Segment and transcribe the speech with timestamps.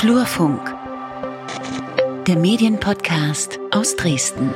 [0.00, 0.74] Flurfunk,
[2.26, 4.50] der Medienpodcast aus Dresden.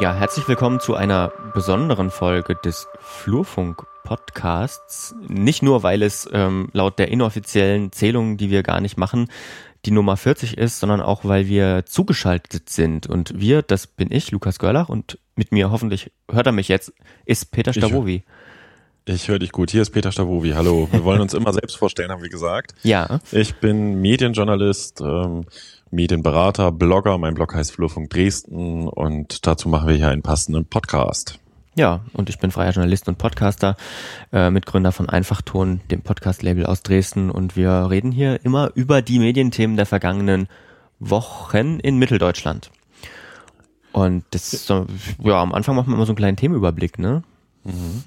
[0.00, 5.14] Ja, herzlich willkommen zu einer besonderen Folge des Flurfunk Podcasts.
[5.28, 9.28] Nicht nur, weil es ähm, laut der inoffiziellen Zählung, die wir gar nicht machen,
[9.84, 13.06] die Nummer 40 ist, sondern auch, weil wir zugeschaltet sind.
[13.06, 16.92] Und wir, das bin ich, Lukas Görlach, und mit mir hoffentlich hört er mich jetzt,
[17.24, 18.16] ist Peter Stavovi.
[18.16, 18.24] Ich,
[19.04, 19.70] ich höre dich gut.
[19.70, 20.50] Hier ist Peter Stavovi.
[20.50, 20.88] Hallo.
[20.90, 22.74] Wir wollen uns immer selbst vorstellen, haben wir gesagt.
[22.82, 23.20] Ja.
[23.30, 25.44] Ich bin Medienjournalist, ähm,
[25.90, 27.18] Medienberater, Blogger.
[27.18, 31.38] Mein Blog heißt Flurfunk Dresden und dazu machen wir hier einen passenden Podcast.
[31.74, 33.76] Ja, und ich bin freier Journalist und Podcaster,
[34.30, 37.30] äh, Mitgründer von Einfachton, dem Podcast-Label aus Dresden.
[37.30, 40.48] Und wir reden hier immer über die Medienthemen der vergangenen
[41.00, 42.70] Wochen in Mitteldeutschland.
[43.92, 44.86] Und das ist so,
[45.22, 47.22] ja, am Anfang machen wir immer so einen kleinen Themenüberblick, ne?
[47.64, 48.02] Mhm.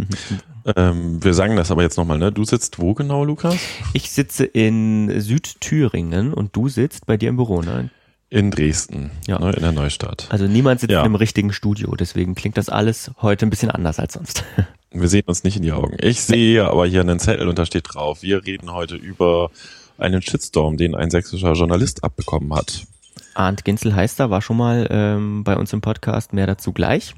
[0.76, 2.32] ähm, wir sagen das aber jetzt nochmal, ne?
[2.32, 3.56] Du sitzt wo genau, Lukas?
[3.94, 7.90] Ich sitze in Südthüringen und du sitzt bei dir im Büro, ne?
[8.30, 9.40] In Dresden, Ja.
[9.40, 10.28] ne, in der Neustadt.
[10.30, 11.00] Also niemand sitzt Ja.
[11.02, 14.44] in einem richtigen Studio, deswegen klingt das alles heute ein bisschen anders als sonst.
[14.92, 15.98] Wir sehen uns nicht in die Augen.
[16.00, 19.52] Ich sehe aber hier einen Zettel und da steht drauf, wir reden heute über
[19.98, 22.86] einen Shitstorm, den ein sächsischer Journalist abbekommen hat.
[23.34, 27.14] Arndt Ginzel heißt er, war schon mal ähm, bei uns im Podcast, mehr dazu gleich.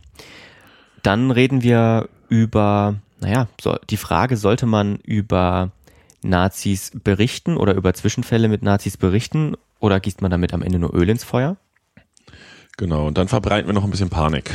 [1.03, 5.71] Dann reden wir über, naja, so, die Frage, sollte man über
[6.23, 10.93] Nazis berichten oder über Zwischenfälle mit Nazis berichten oder gießt man damit am Ende nur
[10.93, 11.57] Öl ins Feuer?
[12.77, 14.51] Genau, und dann verbreiten wir noch ein bisschen Panik.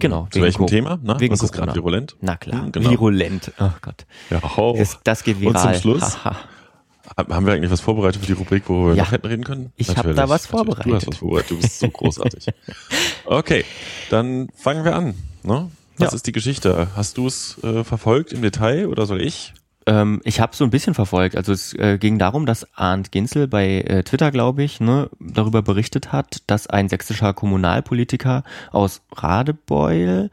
[0.00, 0.26] Genau.
[0.30, 0.98] Zu welchem Co- Thema?
[1.02, 2.16] Na, wegen was ist gerade virulent?
[2.20, 2.90] Na klar, Hm, genau.
[2.90, 3.52] virulent.
[3.60, 4.06] Oh Gott.
[4.30, 4.74] Ja, oh.
[4.76, 5.54] Das, das geht viral.
[5.54, 6.18] Und zum Schluss?
[7.16, 9.04] Haben wir eigentlich was vorbereitet für die Rubrik, wo wir Ja.
[9.04, 9.72] noch hätten reden können?
[9.76, 10.66] Ich hab Natürlich, da was natürlich.
[10.66, 10.94] Du vorbereitet.
[10.96, 11.50] hast was vorbereitet.
[11.50, 12.46] Du bist so großartig.
[13.26, 13.64] Okay,
[14.10, 15.14] dann fangen wir an.
[15.44, 15.70] Ne?
[15.98, 16.16] Was Ja.
[16.16, 16.88] ist die Geschichte?
[16.96, 19.54] Hast du es äh, verfolgt im Detail oder soll ich?
[19.86, 21.36] Ähm, ich habe so ein bisschen verfolgt.
[21.36, 25.60] Also es äh, ging darum, dass Arndt Ginzel bei äh, Twitter, glaube ich, ne, darüber
[25.62, 30.30] berichtet hat, dass ein sächsischer Kommunalpolitiker aus Radebeul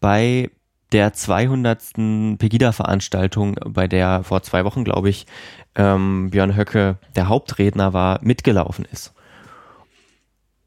[0.00, 0.50] bei
[0.92, 1.94] der 200.
[2.38, 5.26] Pegida-Veranstaltung, bei der vor zwei Wochen, glaube ich,
[5.76, 9.12] ähm, Björn Höcke der Hauptredner war, mitgelaufen ist.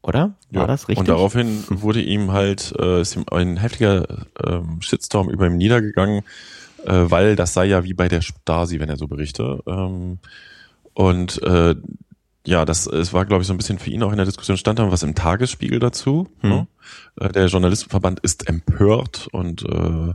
[0.04, 0.34] Oder?
[0.50, 0.66] War Ja.
[0.66, 0.98] das richtig?
[0.98, 6.22] Und daraufhin wurde ihm halt äh, ist ihm ein heftiger ähm, Shitstorm über ihm niedergegangen,
[6.84, 9.60] äh, weil das sei ja wie bei der Stasi, wenn er so berichte.
[9.66, 10.18] Ähm,
[10.92, 11.74] und äh,
[12.46, 14.58] ja, das es war, glaube ich, so ein bisschen für ihn auch in der Diskussion
[14.58, 16.28] stand dann was im Tagesspiegel dazu.
[16.40, 16.50] Hm.
[16.50, 16.66] Ne?
[17.18, 20.12] Äh, der Journalistenverband ist empört und äh,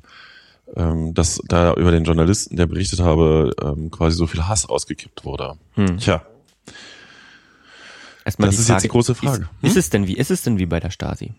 [0.76, 5.26] ähm, dass da über den Journalisten, der berichtet habe, ähm, quasi so viel Hass ausgekippt
[5.26, 5.56] wurde.
[5.74, 5.98] Hm.
[5.98, 6.22] Tja,
[8.30, 9.50] Erstmal das ist jetzt die große Frage.
[9.64, 10.14] Ist, ist es denn wie?
[10.14, 11.34] Ist es denn wie bei der Stasi?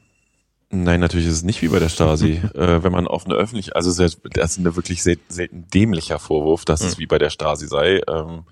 [0.71, 2.41] Nein, natürlich ist es nicht wie bei der Stasi.
[2.55, 6.19] äh, wenn man auf eine öffentliche, also sehr, das ist ein wirklich sel selten dämlicher
[6.19, 7.03] Vorwurf, dass es Mhm.
[7.03, 8.01] wie bei der Stasi sei.
[8.09, 8.43] Ähm,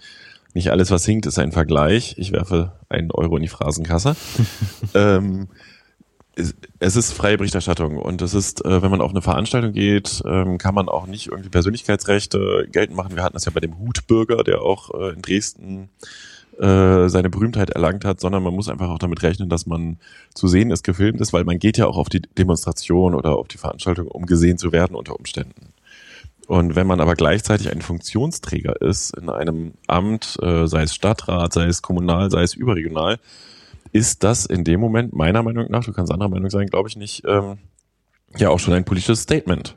[0.55, 2.15] nicht alles, was hinkt, ist ein Vergleich.
[2.17, 4.15] Ich werfe einen Euro in die Phrasenkasse.
[4.95, 5.49] ähm,
[6.37, 10.23] es, es ist freie Berichterstattung und es ist, äh, wenn man auf eine Veranstaltung geht,
[10.25, 13.17] ähm, kann man auch nicht irgendwie Persönlichkeitsrechte geltend machen.
[13.17, 15.91] Wir hatten das ja bei dem Hutbürger, der auch äh, in Dresden
[16.59, 19.99] äh, seine Berühmtheit erlangt hat, sondern man muss einfach auch damit rechnen, dass man
[20.35, 23.49] zu sehen ist, gefilmt ist, weil man geht ja auch auf die Demonstration oder auf
[23.49, 25.73] die Veranstaltung, um gesehen zu werden unter Umständen.
[26.49, 31.53] Und wenn man aber gleichzeitig ein Funktionsträger ist in einem Amt, äh, sei es Stadtrat,
[31.53, 33.19] sei es kommunal, sei es überregional,
[33.93, 36.97] ist das in dem Moment meiner Meinung nach, du kannst anderer Meinung sein, glaube ich
[36.97, 37.59] nicht, ähm,
[38.37, 39.77] ja auch schon ein politisches Statement.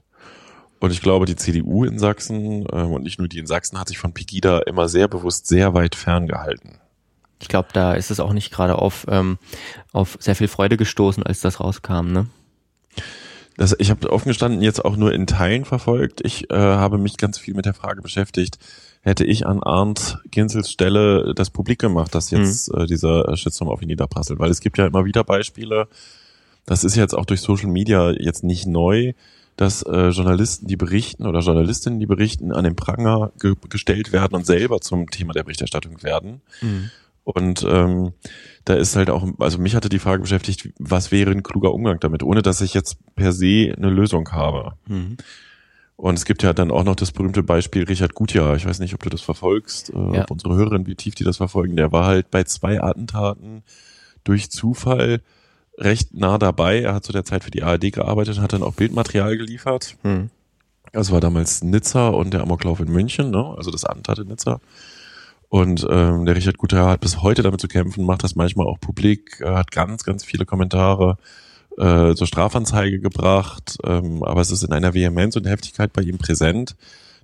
[0.82, 3.88] Und ich glaube, die CDU in Sachsen ähm, und nicht nur die in Sachsen hat
[3.88, 6.80] sich von Pegida immer sehr bewusst sehr weit ferngehalten.
[7.40, 9.38] Ich glaube, da ist es auch nicht gerade auf, ähm,
[9.94, 12.28] auf sehr viel Freude gestoßen, als das rauskam, ne?
[13.58, 16.22] Das, ich habe offen gestanden jetzt auch nur in Teilen verfolgt.
[16.26, 18.58] Ich äh, habe mich ganz viel mit der Frage beschäftigt,
[19.02, 23.84] hätte ich an Arndt Ginzels Stelle das publik gemacht, dass jetzt äh, dieser Shitstorm auf
[23.84, 24.40] ihn niederprasselt.
[24.40, 25.88] Weil es gibt ja immer wieder Beispiele,
[26.66, 29.14] das ist jetzt auch durch Social Media jetzt nicht neu,
[29.62, 34.34] dass äh, Journalisten, die berichten oder Journalistinnen, die berichten, an den Pranger ge gestellt werden
[34.36, 36.42] und selber zum Thema der Berichterstattung werden.
[37.24, 38.14] Und ähm,
[38.66, 42.00] da ist halt auch, also mich hatte die Frage beschäftigt, was wäre ein kluger Umgang
[42.00, 44.74] damit, ohne dass ich jetzt per se eine Lösung habe.
[44.88, 45.18] Mhm.
[45.96, 48.56] Und es gibt ja dann auch noch das berühmte Beispiel Richard Gutjahr.
[48.56, 50.24] Ich weiß nicht, ob du das verfolgst, äh, Ja.
[50.24, 51.76] ob unsere Hörerinnen, wie tief die das verfolgen.
[51.76, 53.62] Der war halt bei zwei Attentaten
[54.24, 55.22] durch Zufall
[55.82, 56.82] recht nah dabei.
[56.82, 59.98] Er hat zu der Zeit für die ARD gearbeitet, hat dann auch Bildmaterial geliefert.
[60.04, 60.30] Mhm.
[60.94, 63.54] Das war damals Nizza und der Amoklauf in München, ne?
[63.58, 64.60] also das Attentat in Nizza.
[65.48, 68.80] Und ähm, der Richard Guter hat bis heute damit zu kämpfen, macht das manchmal auch
[68.80, 71.18] publik, äh, hat ganz, ganz viele Kommentare
[71.78, 76.18] äh, zur Strafanzeige gebracht, ähm, aber es ist in einer Vehemenz und Heftigkeit bei ihm
[76.18, 76.76] präsent,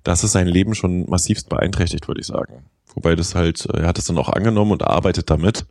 [0.04, 2.65] das ist sein Leben schon massivst beeinträchtigt, würde ich sagen.
[2.94, 5.65] Wobei das halt, äh, er hat es dann auch angenommen und arbeitet damit.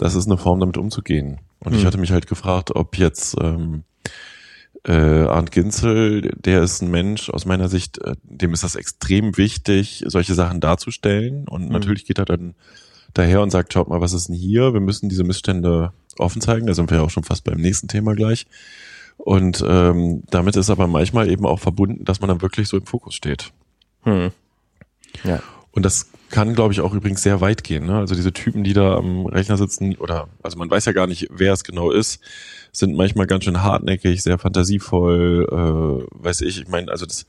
[0.00, 1.40] Das ist eine Form, damit umzugehen.
[1.58, 1.74] Und mhm.
[1.74, 1.86] ich hm.
[1.86, 3.84] hatte mich halt gefragt, ob jetzt ähm,
[4.86, 9.36] äh, Arndt Ginzel, der ist ein Mensch, aus meiner Sicht, äh, dem ist das extrem
[9.36, 11.46] wichtig, solche Sachen darzustellen.
[11.46, 11.72] Und mhm.
[11.72, 12.54] natürlich geht er dann
[13.12, 14.72] daher und sagt, schaut mal, was ist denn hier?
[14.72, 16.66] Wir müssen diese Missstände offen zeigen.
[16.66, 18.46] Da sind wir ja auch schon fast beim nächsten Thema gleich.
[19.18, 22.86] Und ähm, damit ist aber manchmal eben auch verbunden, dass man dann wirklich so im
[22.86, 23.52] Fokus steht.
[24.04, 24.30] Hm.
[25.24, 25.42] Ja.
[25.72, 27.86] Und das kann, glaube ich, auch übrigens sehr weit gehen.
[27.86, 27.98] Ne?
[27.98, 31.28] Also diese Typen, die da am Rechner sitzen, oder also man weiß ja gar nicht,
[31.30, 32.20] wer es genau ist,
[32.72, 36.60] sind manchmal ganz schön hartnäckig, sehr fantasievoll, äh, weiß ich.
[36.60, 37.26] Ich meine, also das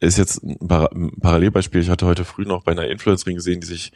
[0.00, 1.80] ist jetzt ein, Par ein Parallelbeispiel.
[1.80, 3.92] Ich hatte heute früh noch bei einer Influencerin gesehen, die sich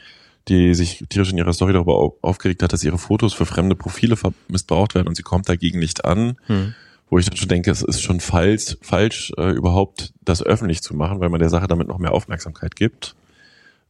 [0.47, 4.15] die sich tierisch in ihrer Story darüber aufgeregt hat, dass ihre Fotos für fremde Profile
[4.47, 6.37] missbraucht werden und sie kommt dagegen nicht an.
[6.47, 6.73] Hm.
[7.11, 10.95] Wo ich dann schon denke, es ist schon falsch, falsch äh, überhaupt das öffentlich zu
[10.95, 13.15] machen, weil man der Sache damit noch mehr Aufmerksamkeit gibt.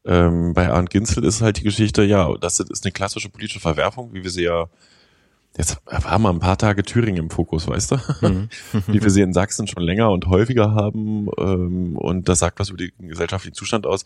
[0.10, 4.14] Ähm, bei Arndt Ginzel ist halt die Geschichte, ja, das ist eine klassische politische Verwerfung,
[4.14, 4.68] wie wir sie ja
[5.58, 7.96] Jetzt war mal ein paar Tage Thüringen im Fokus, weißt du?
[8.22, 8.50] Mhm.
[8.88, 11.28] Wie wir sie in Sachsen schon länger und häufiger haben.
[11.38, 14.06] Ähm, und das sagt was über den gesellschaftlichen Zustand aus.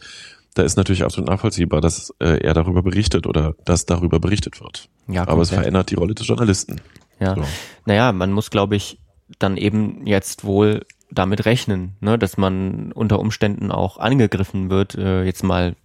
[0.56, 4.88] Da ist natürlich absolut nachvollziehbar, dass äh, er darüber berichtet oder dass darüber berichtet wird.
[5.08, 6.80] Ja, Aber es verändert die Rolle des Journalisten.
[7.20, 7.36] Ja.
[7.36, 7.44] So.
[7.86, 9.00] Naja, man muss, glaube ich,
[9.38, 15.24] dann eben jetzt wohl damit rechnen, ne, dass man unter Umständen auch angegriffen wird, äh,
[15.24, 15.76] jetzt mal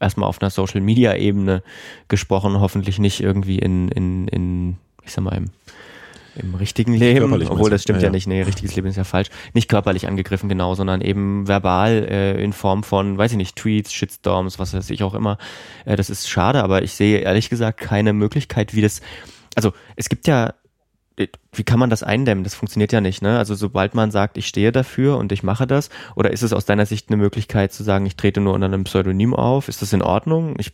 [0.00, 1.62] erstmal auf einer Social Media Ebene
[2.08, 5.46] gesprochen, hoffentlich nicht irgendwie in, in, in ich sag mal, im,
[6.36, 9.28] im richtigen Leben, obwohl das stimmt ja, ja, nicht, nee, richtiges Leben ist ja falsch,
[9.54, 13.92] nicht körperlich angegriffen genau, sondern eben verbal äh, in Form von, weiß ich nicht, Tweets,
[13.92, 15.38] Shitstorms, was weiß ich auch immer.
[15.86, 19.00] Äh, das ist schade, aber ich sehe ehrlich gesagt keine Möglichkeit, wie das,
[19.54, 20.52] also es gibt ja
[21.52, 22.44] wie kann man das eindämmen?
[22.44, 23.38] Das funktioniert ja nicht, ne?
[23.38, 26.66] Also sobald man sagt, ich stehe dafür und ich mache das, oder ist es aus
[26.66, 29.68] deiner Sicht eine Möglichkeit zu sagen, ich trete nur unter einem Pseudonym auf?
[29.68, 30.56] Ist das in Ordnung?
[30.58, 30.72] Ich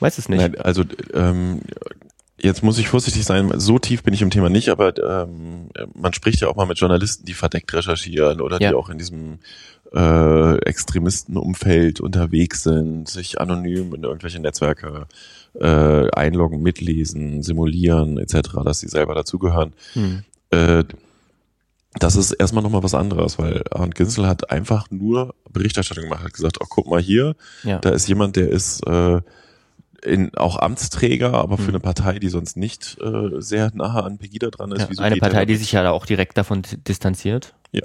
[0.00, 0.40] weiß es nicht.
[0.40, 0.84] Nein, also
[1.14, 1.60] ähm,
[2.40, 6.12] jetzt muss ich vorsichtig sein, so tief bin ich im Thema nicht, aber ähm, man
[6.12, 8.70] spricht ja auch mal mit Journalisten, die verdeckt recherchieren oder ja.
[8.70, 9.38] die auch in diesem
[9.92, 15.06] äh, Extremistenumfeld unterwegs sind, sich anonym in irgendwelche Netzwerke
[15.60, 19.72] äh, einloggen, mitlesen, simulieren etc., dass sie selber dazugehören.
[19.94, 20.22] Hm.
[20.50, 20.84] Äh,
[21.94, 26.34] das ist erstmal nochmal was anderes, weil Arndt Ginsel hat einfach nur Berichterstattung gemacht, hat
[26.34, 27.34] gesagt, oh, guck mal hier,
[27.64, 27.78] ja.
[27.78, 29.20] da ist jemand, der ist äh,
[30.02, 31.70] in, auch Amtsträger, aber für hm.
[31.70, 34.88] eine Partei, die sonst nicht äh, sehr nahe an Pegida dran ist.
[34.92, 37.54] Ja, eine Partei, die sich ja auch direkt davon distanziert.
[37.72, 37.82] Ja.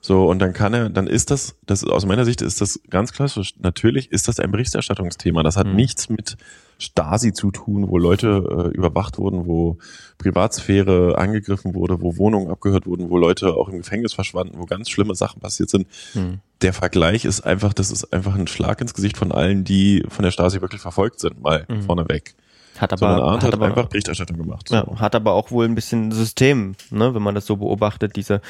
[0.00, 3.12] So, und dann kann er, dann ist das, das aus meiner Sicht ist das ganz
[3.12, 3.54] klassisch.
[3.58, 5.42] Natürlich ist das ein Berichterstattungsthema.
[5.42, 5.76] Das hat hm.
[5.76, 6.36] nichts mit
[6.78, 9.78] Stasi zu tun, wo Leute äh, überwacht wurden, wo
[10.18, 14.90] Privatsphäre angegriffen wurde, wo Wohnungen abgehört wurden, wo Leute auch im Gefängnis verschwanden, wo ganz
[14.90, 15.86] schlimme Sachen passiert sind.
[16.12, 16.40] Hm.
[16.62, 20.22] Der Vergleich ist einfach, das ist einfach ein Schlag ins Gesicht von allen, die von
[20.22, 21.82] der Stasi wirklich verfolgt sind, mal hm.
[21.82, 22.34] vorneweg.
[22.78, 24.68] Hat aber, Arndt hat, hat aber einfach Berichterstattung gemacht.
[24.68, 24.74] So.
[24.74, 28.40] Ja, hat aber auch wohl ein bisschen System, ne, wenn man das so beobachtet, diese,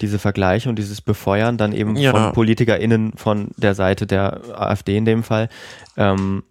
[0.00, 2.10] diese Vergleiche und dieses Befeuern dann eben ja.
[2.10, 5.48] von PolitikerInnen von der Seite der AfD in dem Fall.
[5.96, 6.42] Ähm,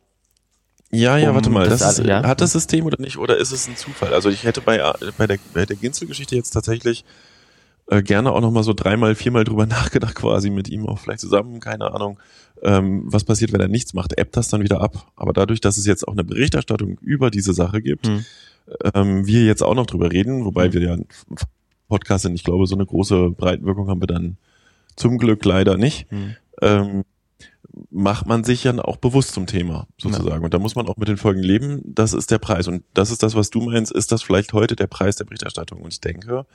[0.91, 2.23] ja, ja, um warte mal, das, das ist, ja?
[2.23, 4.13] hat das System oder nicht, oder ist es ein Zufall?
[4.13, 4.79] Also ich hätte bei,
[5.17, 7.03] bei der, bei der Ginzel-Geschichte jetzt tatsächlich
[7.87, 11.59] äh, gerne auch nochmal so dreimal, viermal drüber nachgedacht, quasi mit ihm auch vielleicht zusammen,
[11.59, 12.19] keine Ahnung,
[12.61, 15.11] ähm, was passiert, wenn er nichts macht, ebbt das dann wieder ab.
[15.15, 18.25] Aber dadurch, dass es jetzt auch eine Berichterstattung über diese Sache gibt, hm.
[18.93, 20.73] ähm, wir jetzt auch noch drüber reden, wobei hm.
[20.73, 20.97] wir ja
[21.87, 24.37] Podcast sind, ich glaube, so eine große Breitenwirkung haben wir dann
[24.95, 26.09] zum Glück leider nicht.
[26.09, 26.35] Hm.
[26.61, 27.03] Ähm,
[27.89, 30.41] macht man sich ja auch bewusst zum Thema, sozusagen.
[30.41, 30.45] Ja.
[30.45, 31.81] Und da muss man auch mit den Folgen leben.
[31.85, 32.67] Das ist der Preis.
[32.67, 35.81] Und das ist das, was du meinst, ist das vielleicht heute der Preis der Berichterstattung.
[35.81, 36.45] Und ich denke,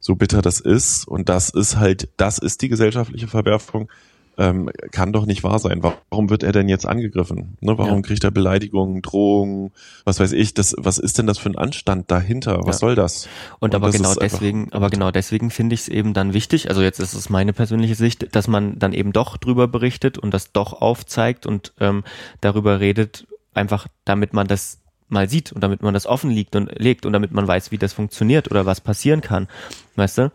[0.00, 3.90] so bitter das ist, und das ist halt, das ist die gesellschaftliche Verwerfung,
[4.38, 5.82] ähm, kann doch nicht wahr sein.
[5.82, 7.58] Warum wird er denn jetzt angegriffen?
[7.60, 8.02] Ne, warum ja.
[8.02, 9.72] kriegt er Beleidigungen, Drohungen,
[10.04, 10.54] was weiß ich?
[10.54, 12.60] Das, was ist denn das für ein Anstand dahinter?
[12.62, 12.80] Was ja.
[12.80, 13.28] soll das?
[13.58, 16.68] Und, und aber genau deswegen, aber genau deswegen finde ich es eben dann wichtig.
[16.68, 20.32] Also jetzt ist es meine persönliche Sicht, dass man dann eben doch drüber berichtet und
[20.32, 22.04] das doch aufzeigt und ähm,
[22.40, 24.78] darüber redet, einfach damit man das
[25.08, 27.78] mal sieht und damit man das offen liegt und legt und damit man weiß, wie
[27.78, 29.48] das funktioniert oder was passieren kann.
[29.96, 30.32] Weißt du?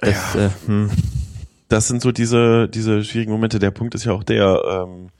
[0.00, 0.46] Das, ja.
[0.46, 0.90] äh, hm
[1.68, 3.58] das sind so diese, diese schwierigen Momente.
[3.58, 5.10] Der Punkt ist ja auch der, ähm,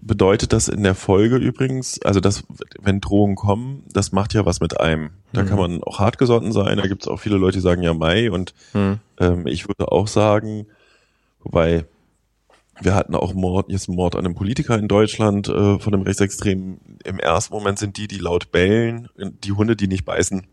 [0.00, 2.44] bedeutet das in der Folge übrigens, also das,
[2.80, 5.10] wenn Drohungen kommen, das macht ja was mit einem.
[5.32, 5.46] Da mhm.
[5.46, 8.30] kann man auch hartgesotten sein, da gibt es auch viele Leute, die sagen ja Mai
[8.30, 9.00] und mhm.
[9.18, 10.66] ähm, ich würde auch sagen,
[11.40, 11.84] wobei
[12.80, 16.78] wir hatten auch Mord, jetzt Mord an einem Politiker in Deutschland äh, von einem Rechtsextremen.
[17.04, 20.46] Im ersten Moment sind die, die laut bellen, die Hunde, die nicht beißen.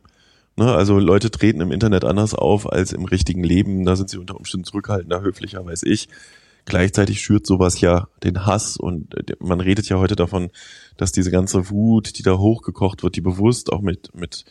[0.57, 3.85] Ne, also Leute treten im Internet anders auf als im richtigen Leben.
[3.85, 6.07] Da sind sie unter Umständen zurückhaltender, höflicher, weiß ich.
[6.65, 10.50] gleichzeitig schürt sowas ja den Hass und äh, man redet ja heute davon,
[10.97, 14.45] dass diese ganze Wut, die da hochgekocht wird, die bewusst auch mit, mit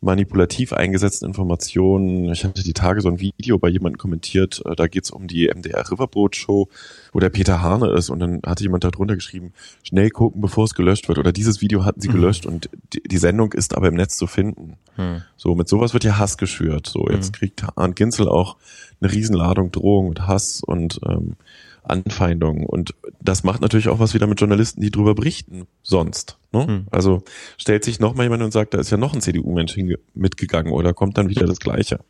[0.00, 2.32] manipulativ eingesetzten Informationen.
[2.32, 5.48] Ich hatte die Tage so ein Video bei jemandem kommentiert, äh, da geht's um die
[5.48, 6.68] MDR Riverboat Show,
[7.12, 9.52] wo der Peter Hane ist und dann hatte jemand da drunter geschrieben,
[9.82, 11.18] schnell gucken, bevor es gelöscht wird.
[11.18, 12.14] Oder dieses Video hatten sie mhm.
[12.14, 14.76] gelöscht und die, die, Sendung ist aber im Netz zu finden.
[14.96, 15.22] Mhm.
[15.36, 16.86] So, mit sowas wird ja Hass geschürt.
[16.86, 17.38] So, jetzt mhm.
[17.38, 18.56] kriegt Arndt Ginzel auch
[19.00, 21.36] eine Riesenladung Drohung und Hass und ähm,
[21.82, 22.66] Anfeindungen.
[22.66, 26.38] Und das macht natürlich auch was wieder mit Journalisten, die drüber berichten sonst.
[26.52, 26.66] Ne?
[26.66, 26.86] Hm.
[26.90, 27.22] Also
[27.58, 29.76] stellt sich noch mal jemand und sagt, da ist ja noch ein CDU-Mensch
[30.14, 32.00] mitgegangen oder kommt dann wieder das Gleiche.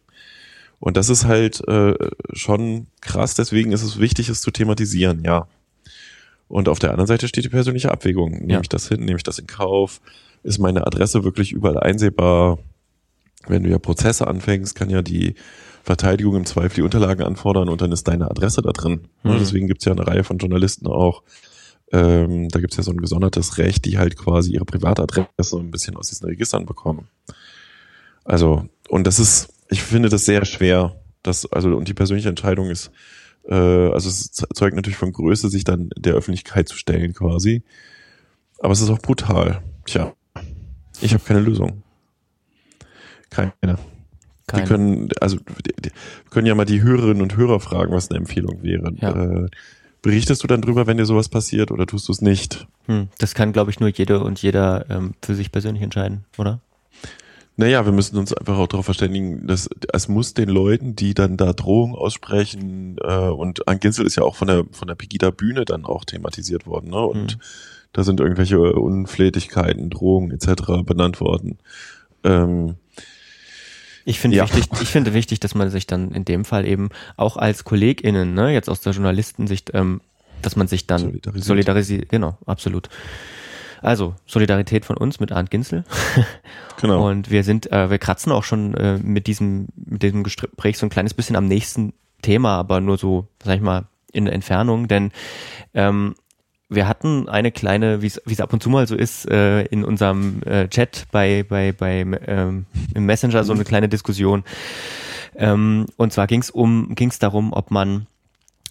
[0.78, 1.94] Und das ist halt äh,
[2.32, 5.46] schon krass, deswegen ist es wichtig, es zu thematisieren, ja.
[6.48, 8.32] Und auf der anderen Seite steht die persönliche Abwägung.
[8.32, 8.60] Nehme ja.
[8.60, 10.00] ich das hin, nehme ich das in Kauf?
[10.42, 12.58] Ist meine Adresse wirklich überall einsehbar?
[13.46, 15.34] Wenn du ja Prozesse anfängst, kann ja die
[15.90, 19.08] Verteidigung im Zweifel die Unterlagen anfordern und dann ist deine Adresse da drin.
[19.24, 19.38] Mhm.
[19.40, 21.24] Deswegen gibt's ja eine Reihe von Journalisten auch.
[21.90, 25.96] Ähm, da gibt's ja so ein gesondertes Recht, die halt quasi ihre Privatadresse ein bisschen
[25.96, 27.08] aus diesen Registern bekommen.
[28.22, 30.94] Also, und das ist, ich finde das sehr schwer.
[31.24, 32.92] Das, also, und die persönliche Entscheidung ist,
[33.48, 37.64] äh, also es zeugt natürlich von Größe, sich dann der Öffentlichkeit zu stellen quasi.
[38.60, 39.60] Aber es ist auch brutal.
[39.86, 40.14] Tja,
[41.00, 41.82] ich habe keine Lösung.
[43.28, 43.52] Keine.
[44.50, 44.62] Keine.
[44.64, 45.90] Die können, also die, die,
[46.30, 48.92] können ja mal die Hörerinnen und Hörer fragen, was eine Empfehlung wäre.
[48.96, 49.44] Ja.
[49.44, 49.48] Äh,
[50.02, 52.66] berichtest du dann drüber, wenn dir sowas passiert oder tust du es nicht?
[52.86, 56.60] Hm, das kann, glaube ich, nur jede und jeder ähm, für sich persönlich entscheiden, oder?
[57.56, 61.36] Naja, wir müssen uns einfach auch darauf verständigen, dass es muss den Leuten, die dann
[61.36, 65.30] da Drohungen aussprechen, äh, und an Ginzel ist ja auch von der von der Pegida
[65.30, 67.00] Bühne dann auch thematisiert worden, ne?
[67.00, 67.40] Und hm.
[67.92, 70.82] da sind irgendwelche Unflätigkeiten, Drohungen etc.
[70.84, 71.58] benannt worden.
[72.24, 72.76] Ähm,
[74.04, 74.44] ich finde ja.
[74.44, 78.34] wichtig, ich finde wichtig, dass man sich dann in dem Fall eben auch als KollegInnen,
[78.34, 80.00] ne, jetzt aus der Journalistensicht, ähm,
[80.42, 81.44] dass man sich dann solidarisiert.
[81.44, 82.08] solidarisiert.
[82.08, 82.88] Genau, absolut.
[83.82, 85.84] Also, Solidarität von uns mit Arndt Ginzel.
[86.80, 87.10] Genau.
[87.10, 90.86] Und wir sind, äh, wir kratzen auch schon äh, mit diesem, mit diesem Gespräch so
[90.86, 91.92] ein kleines bisschen am nächsten
[92.22, 95.12] Thema, aber nur so, sag ich mal, in der Entfernung, denn
[95.74, 96.14] ähm,
[96.70, 100.42] wir hatten eine kleine, wie es ab und zu mal so ist, äh, in unserem
[100.44, 104.44] äh, Chat bei, bei, bei ähm, im Messenger so eine kleine Diskussion.
[105.34, 108.06] Ähm, und zwar ging es um, ging es darum, ob man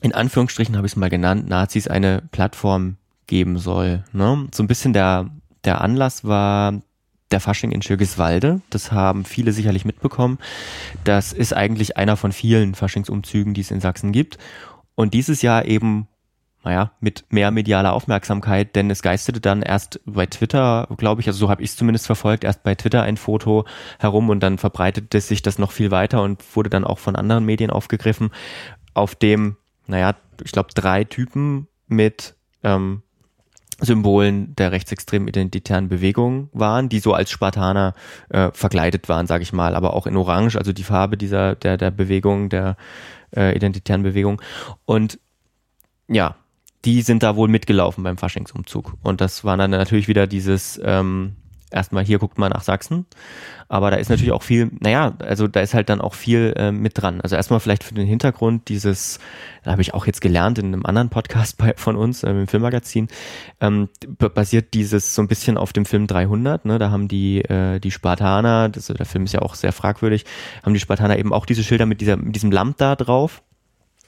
[0.01, 2.95] in Anführungsstrichen habe ich es mal genannt, Nazis eine Plattform
[3.27, 4.05] geben soll.
[4.13, 4.47] Ne?
[4.53, 5.29] So ein bisschen der,
[5.65, 6.81] der Anlass war
[7.31, 8.61] der Fasching in Schirgiswalde.
[8.69, 10.39] Das haben viele sicherlich mitbekommen.
[11.03, 14.37] Das ist eigentlich einer von vielen Faschingsumzügen, die es in Sachsen gibt.
[14.95, 16.07] Und dieses Jahr eben
[16.63, 21.39] naja, mit mehr medialer Aufmerksamkeit, denn es geisterte dann erst bei Twitter, glaube ich, also
[21.39, 23.65] so habe ich es zumindest verfolgt, erst bei Twitter ein Foto
[23.97, 27.45] herum und dann verbreitete sich das noch viel weiter und wurde dann auch von anderen
[27.45, 28.31] Medien aufgegriffen,
[28.93, 29.55] auf dem,
[29.87, 33.03] naja, ich glaube, drei Typen mit ähm,
[33.81, 37.93] Symbolen der rechtsextremen identitären Bewegung waren, die so als Spartaner
[38.29, 41.77] äh, verkleidet waren, sage ich mal, aber auch in Orange, also die Farbe dieser der
[41.77, 42.75] der Bewegung der
[43.35, 44.41] äh, identitären Bewegung.
[44.85, 45.19] Und
[46.09, 46.35] ja,
[46.85, 48.95] die sind da wohl mitgelaufen beim Faschingsumzug.
[49.03, 51.35] Und das war dann natürlich wieder dieses, ähm,
[51.71, 53.05] erstmal hier guckt man nach Sachsen,
[53.67, 56.71] aber da ist natürlich auch viel, naja, also da ist halt dann auch viel äh,
[56.71, 57.21] mit dran.
[57.21, 59.19] Also erstmal vielleicht für den Hintergrund dieses,
[59.63, 62.47] da habe ich auch jetzt gelernt in einem anderen Podcast bei, von uns, äh, im
[62.47, 63.07] Filmmagazin,
[63.61, 67.79] ähm, basiert dieses so ein bisschen auf dem Film 300, ne, da haben die, äh,
[67.79, 70.25] die Spartaner, das, der Film ist ja auch sehr fragwürdig,
[70.63, 73.43] haben die Spartaner eben auch diese Schilder mit dieser, mit diesem Lambda drauf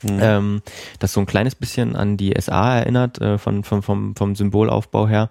[0.03, 0.19] Mhm.
[0.21, 0.61] Ähm,
[0.99, 5.07] das so ein kleines bisschen an die SA erinnert, äh, von, von, vom, vom Symbolaufbau
[5.07, 5.29] her.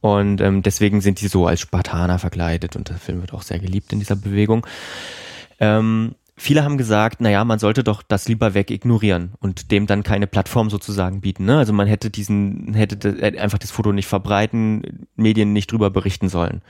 [0.00, 3.60] Und ähm, deswegen sind die so als Spartaner verkleidet und der Film wird auch sehr
[3.60, 4.66] geliebt in dieser Bewegung.
[5.60, 10.02] Ähm, viele haben gesagt, naja, man sollte doch das lieber weg ignorieren und dem dann
[10.02, 11.44] keine Plattform sozusagen bieten.
[11.44, 11.56] Ne?
[11.56, 16.62] Also man hätte diesen, hätte einfach das Foto nicht verbreiten, Medien nicht drüber berichten sollen.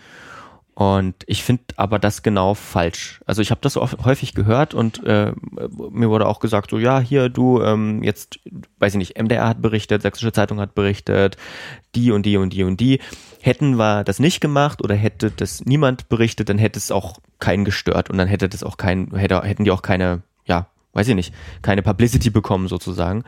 [0.75, 3.21] Und ich finde aber das genau falsch.
[3.27, 5.33] Also ich habe das auch häufig gehört und äh,
[5.91, 8.41] mir wurde auch gesagt, so ja, hier du, ähm, jetzt,
[8.79, 11.37] weiß ich nicht, MDR hat berichtet, Sächsische Zeitung hat berichtet,
[11.95, 13.01] die und die und die und die.
[13.43, 17.67] Hätten wir das nicht gemacht oder hätte das niemand berichtet, dann hätte es auch keinen
[17.67, 21.15] gestört und dann hätte das auch kein, hätte, hätten die auch keine, ja, weiß ich
[21.15, 23.25] nicht, keine Publicity bekommen sozusagen.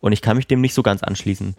[0.00, 1.56] Und ich kann mich dem nicht so ganz anschließen.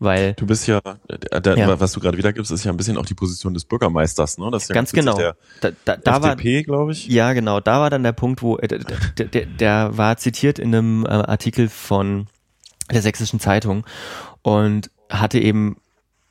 [0.00, 1.80] Weil du bist ja, äh, da, ja.
[1.80, 4.48] was du gerade wiedergibst, ist ja ein bisschen auch die Position des Bürgermeisters, ne?
[4.52, 5.16] Das ist ja ganz genau.
[5.16, 7.08] Der da, da, da FDP, glaube ich.
[7.08, 7.58] Ja, genau.
[7.58, 11.08] Da war dann der Punkt, wo äh, der, der, der war zitiert in einem äh,
[11.08, 12.28] Artikel von
[12.92, 13.84] der Sächsischen Zeitung
[14.42, 15.76] und hatte eben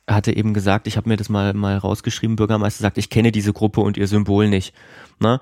[0.08, 3.52] hatte eben gesagt, ich habe mir das mal mal rausgeschrieben, Bürgermeister sagt, ich kenne diese
[3.52, 4.74] Gruppe und ihr Symbol nicht.
[5.20, 5.40] Ne?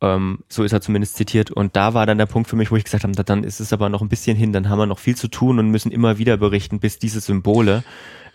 [0.00, 1.50] Ähm, so ist er zumindest zitiert.
[1.50, 3.72] Und da war dann der Punkt für mich, wo ich gesagt habe, dann ist es
[3.72, 6.18] aber noch ein bisschen hin, dann haben wir noch viel zu tun und müssen immer
[6.18, 7.82] wieder berichten, bis diese Symbole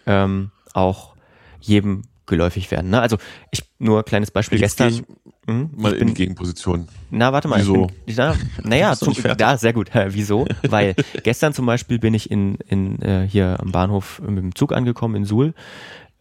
[0.05, 1.15] ähm, auch
[1.61, 2.89] jedem geläufig werden.
[2.89, 3.01] Ne?
[3.01, 3.17] Also
[3.51, 4.89] ich nur kleines Beispiel Jetzt gestern.
[4.89, 5.03] gehe ich
[5.45, 5.71] Hm?
[5.75, 6.87] mal ich in die bin, Gegenposition.
[7.11, 7.59] na, warte mal.
[7.59, 7.87] Wieso?
[8.05, 9.89] Ich bin, na, naja, zum, ja, sehr gut.
[10.07, 10.47] Wieso?
[10.69, 14.71] Weil gestern zum Beispiel bin ich in, in äh, hier am Bahnhof mit dem Zug
[14.71, 15.53] angekommen in Suhl.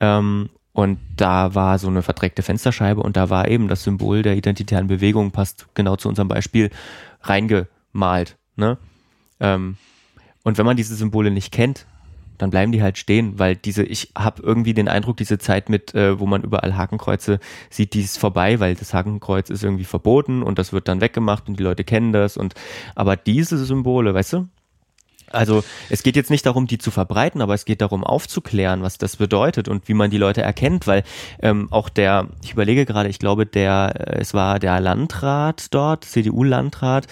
[0.01, 4.37] Ähm, und da war so eine verdreckte Fensterscheibe und da war eben das Symbol der
[4.37, 6.71] identitären Bewegung, passt genau zu unserem Beispiel,
[7.23, 8.37] reingemalt.
[8.57, 8.79] Ne?
[9.41, 9.77] Ähm,
[10.45, 11.87] und wenn man diese Symbole nicht kennt,
[12.39, 15.95] dann bleiben die halt stehen, weil diese, ich habe irgendwie den Eindruck, diese Zeit mit,
[15.95, 17.39] äh, wo man überall Hakenkreuze
[17.71, 21.49] sieht, die ist vorbei, weil das Hakenkreuz ist irgendwie verboten und das wird dann weggemacht
[21.49, 22.55] und die Leute kennen das und
[22.97, 24.49] aber diese Symbole, weißt du?
[25.33, 28.99] Also es geht jetzt nicht darum, die zu verbreiten, aber es geht darum aufzuklären, was
[28.99, 31.05] das bedeutet und wie man die Leute erkennt, weil
[31.41, 36.05] ähm, auch der, ich überlege gerade, ich glaube, der, äh, es war der Landrat dort,
[36.05, 37.07] CDU-Landrat,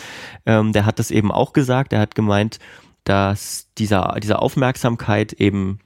[0.46, 2.58] ähm, der hat das eben auch gesagt, der hat gemeint,
[3.04, 5.80] dass dieser, diese Aufmerksamkeit eben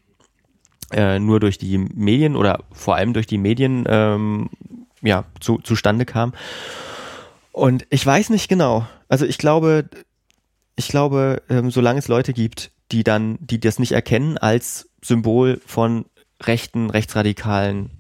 [0.93, 4.51] äh, nur durch die Medien oder vor allem durch die Medien ähm,
[5.03, 6.33] ja, zu, zustande kam.
[7.53, 8.87] Und ich weiß nicht genau.
[9.09, 9.89] Also ich glaube,
[10.77, 15.61] ich glaube, ähm, solange es Leute gibt, die dann, die das nicht erkennen als Symbol
[15.67, 16.07] von
[16.43, 17.91] rechten, rechtsradikalen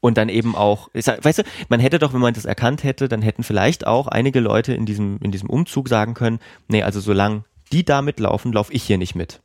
[0.00, 3.08] und dann eben auch, sag, weißt du, man hätte doch, wenn man das erkannt hätte,
[3.08, 7.00] dann hätten vielleicht auch einige Leute in diesem, in diesem Umzug sagen können, nee, also
[7.00, 9.40] solange die da mitlaufen, laufe ich hier nicht mit.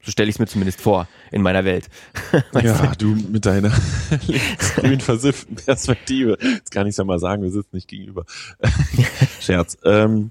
[0.00, 1.88] So stelle ich es mir zumindest vor in meiner Welt.
[2.52, 3.72] Weißt Ja, du mit deiner
[4.26, 6.38] linksgrün versifften Perspektive.
[6.40, 8.24] Jetzt kann ich ja mal sagen, wir sitzen nicht gegenüber.
[9.40, 9.76] Scherz.
[9.84, 10.30] Ähm,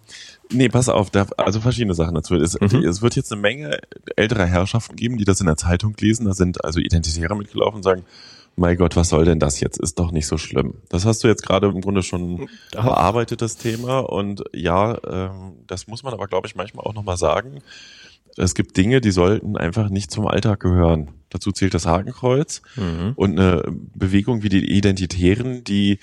[0.52, 2.36] nee, pass auf, da, also verschiedene Sachen dazu.
[2.36, 2.84] Es, Mhm.
[2.84, 3.80] es wird jetzt eine Menge
[4.16, 6.26] älterer Herrschaften geben, die das in der Zeitung lesen.
[6.26, 8.04] Da sind also Identitäre mitgelaufen und sagen,
[8.56, 9.80] mein Gott, was soll denn das jetzt?
[9.80, 10.76] Ist doch nicht so schlimm.
[10.90, 14.00] Das hast du jetzt gerade im Grunde schon bearbeitet, das Thema.
[14.00, 17.60] Und ja, ähm, das muss man aber, glaube ich, manchmal auch nochmal sagen.
[18.36, 21.12] Es gibt Dinge, die sollten einfach nicht zum Alltag gehören.
[21.30, 23.14] Dazu zählt das Hakenkreuz Mhm.
[23.16, 26.00] und eine Bewegung wie die Identitären, die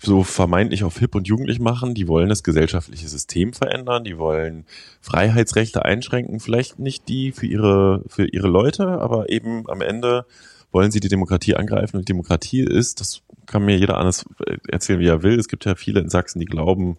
[0.00, 4.64] so vermeintlich auf hip und jugendlich machen, die wollen das gesellschaftliche System verändern, die wollen
[5.00, 10.24] Freiheitsrechte einschränken, vielleicht nicht die für ihre, für ihre Leute, aber eben am Ende
[10.70, 14.26] wollen sie die Demokratie angreifen und Demokratie ist, das kann mir jeder anders
[14.68, 15.38] erzählen, wie er will.
[15.38, 16.98] Es gibt ja viele in Sachsen, die glauben,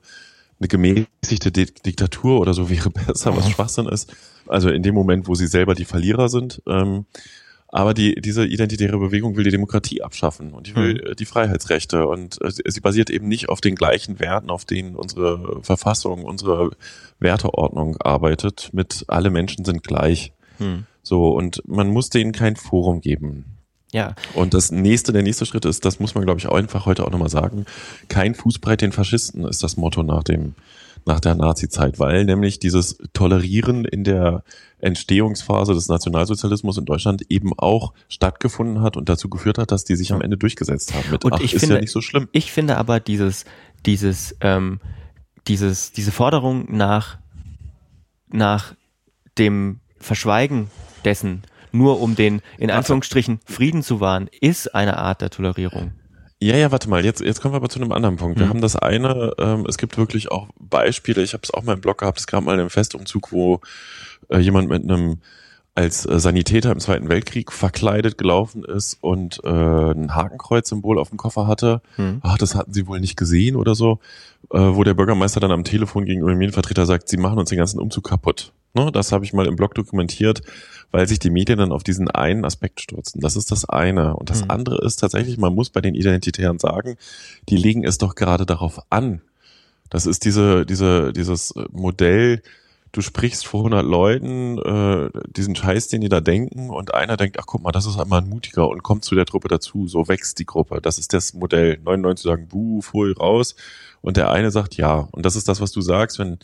[0.60, 4.14] eine gemäßigte Di Diktatur oder so wäre besser, was Schwachsinn ist.
[4.48, 6.62] Also in dem Moment, wo sie selber die Verlierer sind.
[6.68, 7.06] Ähm,
[7.72, 12.08] aber die, diese identitäre Bewegung will die Demokratie abschaffen und die will äh, die Freiheitsrechte
[12.08, 16.24] und äh, sie- sie basiert eben nicht auf den gleichen Werten, auf denen unsere Verfassung,
[16.24, 16.72] unsere
[17.20, 18.70] Werteordnung arbeitet.
[18.74, 20.32] Mit alle Menschen sind gleich.
[20.58, 20.86] Hm.
[21.04, 23.46] So und man muss denen kein Forum geben.
[23.92, 26.86] Ja, Und das nächste, der nächste Schritt ist, das muss man, glaube ich, auch einfach
[26.86, 27.66] heute auch nochmal sagen,
[28.08, 30.54] kein Fußbreit den Faschisten ist das Motto nach dem,
[31.10, 34.44] nach der Nazi-Zeit, weil nämlich dieses Tolerieren in der
[34.80, 39.96] Entstehungsphase des Nationalsozialismus in Deutschland eben auch stattgefunden hat und dazu geführt hat, dass die
[39.96, 41.10] sich am Ende durchgesetzt haben.
[41.12, 42.30] Mit, Und ach, ich ist finde- ja nicht so schlimm.
[42.32, 43.44] Ich finde aber dieses,
[43.86, 44.80] dieses, ähm,
[45.48, 47.18] dieses, diese Forderung nach,
[48.32, 48.76] nach
[49.38, 50.70] dem Verschweigen
[51.04, 51.42] dessen,
[51.72, 55.92] nur um den, in Anführungsstrichen, Frieden zu wahren, ist eine Art der Tolerierung.
[56.42, 58.40] Ja, ja, warte mal, jetzt, jetzt kommen wir aber zu einem anderen Punkt.
[58.40, 58.50] Wir Mhm.
[58.50, 61.82] haben das eine, ähm, es gibt wirklich auch Beispiele, ich habe es auch mal im
[61.82, 63.60] Blog gehabt, es gab mal einen Festumzug, wo
[64.30, 65.18] äh, jemand mit einem
[65.76, 71.18] als äh, Sanitäter im Zweiten Weltkrieg verkleidet gelaufen ist und äh, ein Hakenkreuz-Symbol auf dem
[71.18, 71.82] Koffer hatte.
[71.96, 72.20] Hm.
[72.24, 74.00] Ach, das hatten sie wohl nicht gesehen oder so,
[74.52, 77.58] äh, wo der Bürgermeister dann am Telefon gegenüber dem Medienvertreter sagt, sie machen uns den
[77.58, 78.54] ganzen Umzug kaputt.
[78.76, 80.42] Ne, das habe ich mal im Blog dokumentiert,
[80.92, 83.20] weil sich die Medien dann auf diesen einen Aspekt stürzen.
[83.20, 84.16] Das ist das eine.
[84.16, 84.52] Und das Mhm.
[84.52, 86.96] andere ist tatsächlich, man muss bei den Identitären sagen,
[87.50, 89.22] die legen es doch gerade darauf an.
[89.90, 92.44] Das ist diese, diese, dieses Modell,
[92.92, 97.38] du sprichst vor 100 Leuten äh, diesen Scheiß, den die da denken und einer denkt,
[97.40, 100.08] ach guck mal, das ist einmal ein Mutiger und kommt zu der Truppe dazu, so
[100.08, 100.80] wächst die Gruppe.
[100.82, 101.80] Das ist das Modell.
[101.84, 103.56] 99 sagen, buh, voll raus
[104.02, 105.08] und der eine sagt ja.
[105.12, 106.38] Und das ist das, was du sagst, wenn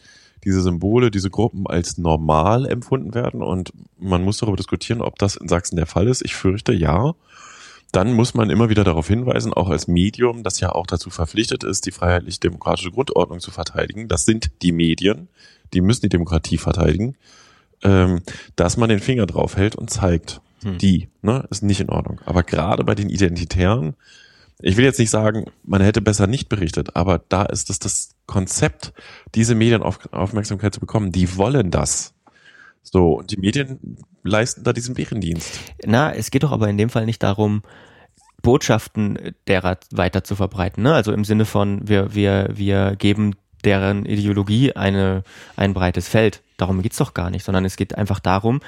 [0.45, 5.35] diese Symbole, diese Gruppen als normal empfunden werden und man muss darüber diskutieren, ob das
[5.35, 6.23] in Sachsen der Fall ist.
[6.23, 7.15] Ich fürchte ja.
[7.91, 11.63] Dann muss man immer wieder darauf hinweisen, auch als Medium, das ja auch dazu verpflichtet
[11.63, 14.07] ist, die freiheitlich-demokratische Grundordnung zu verteidigen.
[14.07, 15.29] Das sind die Medien,
[15.73, 17.15] die müssen die Demokratie verteidigen,
[17.83, 18.21] ähm,
[18.55, 20.79] dass man den Finger drauf hält und zeigt, Hm.
[20.79, 22.19] die, ne, ist nicht in Ordnung.
[22.25, 23.95] Aber gerade bei den Identitären,
[24.59, 28.15] ich will jetzt nicht sagen, man hätte besser nicht berichtet, aber da ist es das
[28.25, 28.93] Konzept,
[29.35, 31.11] diese Medienaufmerksamkeit zu bekommen.
[31.11, 32.13] Die wollen das.
[32.81, 35.59] So, und die Medien leisten da diesen Bärendienst.
[35.85, 37.63] Na, es geht doch aber in dem Fall nicht darum,
[38.41, 40.83] Botschaften derer weiter zu verbreiten.
[40.83, 40.93] Ne?
[40.93, 45.23] Also im Sinne von, wir, wir, wir geben deren Ideologie eine,
[45.55, 46.43] ein breites Feld.
[46.57, 48.61] Darum geht's doch gar nicht, sondern es geht einfach darum,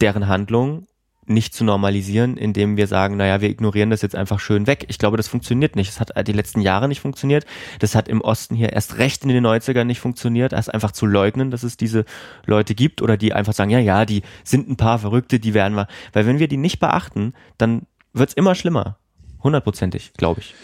[0.00, 0.86] deren Handlung
[1.30, 4.84] nicht zu normalisieren, indem wir sagen, naja, wir ignorieren das jetzt einfach schön weg.
[4.88, 5.88] Ich glaube, das funktioniert nicht.
[5.88, 7.46] Es hat die letzten Jahre nicht funktioniert.
[7.78, 10.52] Das hat im Osten hier erst recht in den 90ern nicht funktioniert.
[10.52, 12.04] Erst einfach zu leugnen, dass es diese
[12.44, 15.74] Leute gibt oder die einfach sagen, ja, ja, die sind ein paar Verrückte, die werden
[15.74, 15.86] wir.
[16.12, 18.98] Weil wenn wir die nicht beachten, dann wird's immer schlimmer.
[19.42, 20.54] Hundertprozentig, glaube ich.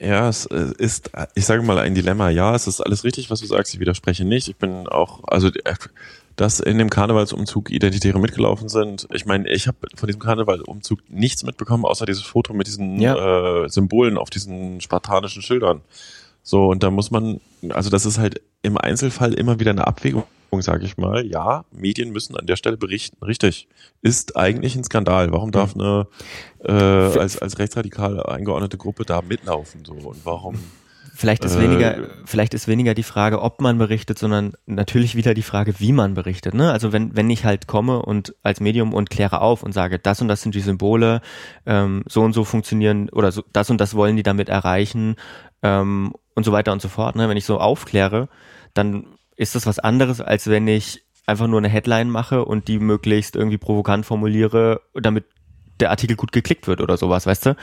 [0.00, 2.30] Ja, es äh, ist, ich sage mal, ein Dilemma.
[2.30, 3.74] Ja, es ist alles richtig, was du sagst.
[3.74, 4.48] Ich widerspreche nicht.
[4.48, 5.74] Ich bin auch, also äh,
[6.36, 9.06] dass in dem Karnevalsumzug Identitäre mitgelaufen sind.
[9.12, 13.64] Ich meine, ich habe von diesem Karnevalsumzug nichts mitbekommen, außer dieses Foto mit diesen ja.
[13.64, 15.82] äh, Symbolen auf diesen spartanischen Schildern.
[16.42, 20.24] So, und da muss man, also das ist halt im Einzelfall immer wieder eine Abwägung,
[20.60, 21.26] sage ich mal.
[21.26, 23.66] Ja, Medien müssen an der Stelle berichten, richtig.
[24.02, 25.32] Ist eigentlich ein Skandal.
[25.32, 26.06] Warum darf eine
[26.64, 29.84] äh, als, als rechtsradikal eingeordnete Gruppe da mitlaufen?
[29.84, 30.58] So, und warum
[31.16, 35.32] Vielleicht ist äh, weniger, vielleicht ist weniger die Frage, ob man berichtet, sondern natürlich wieder
[35.32, 36.54] die Frage, wie man berichtet.
[36.54, 36.72] Ne?
[36.72, 40.20] Also wenn, wenn ich halt komme und als Medium und kläre auf und sage, das
[40.20, 41.20] und das sind die Symbole,
[41.66, 45.14] ähm, so und so funktionieren oder so, das und das wollen die damit erreichen
[45.62, 47.14] ähm, und so weiter und so fort.
[47.14, 47.28] Ne?
[47.28, 48.28] Wenn ich so aufkläre,
[48.74, 52.80] dann ist das was anderes, als wenn ich einfach nur eine Headline mache und die
[52.80, 55.26] möglichst irgendwie provokant formuliere, damit
[55.78, 57.56] der Artikel gut geklickt wird oder sowas, weißt du?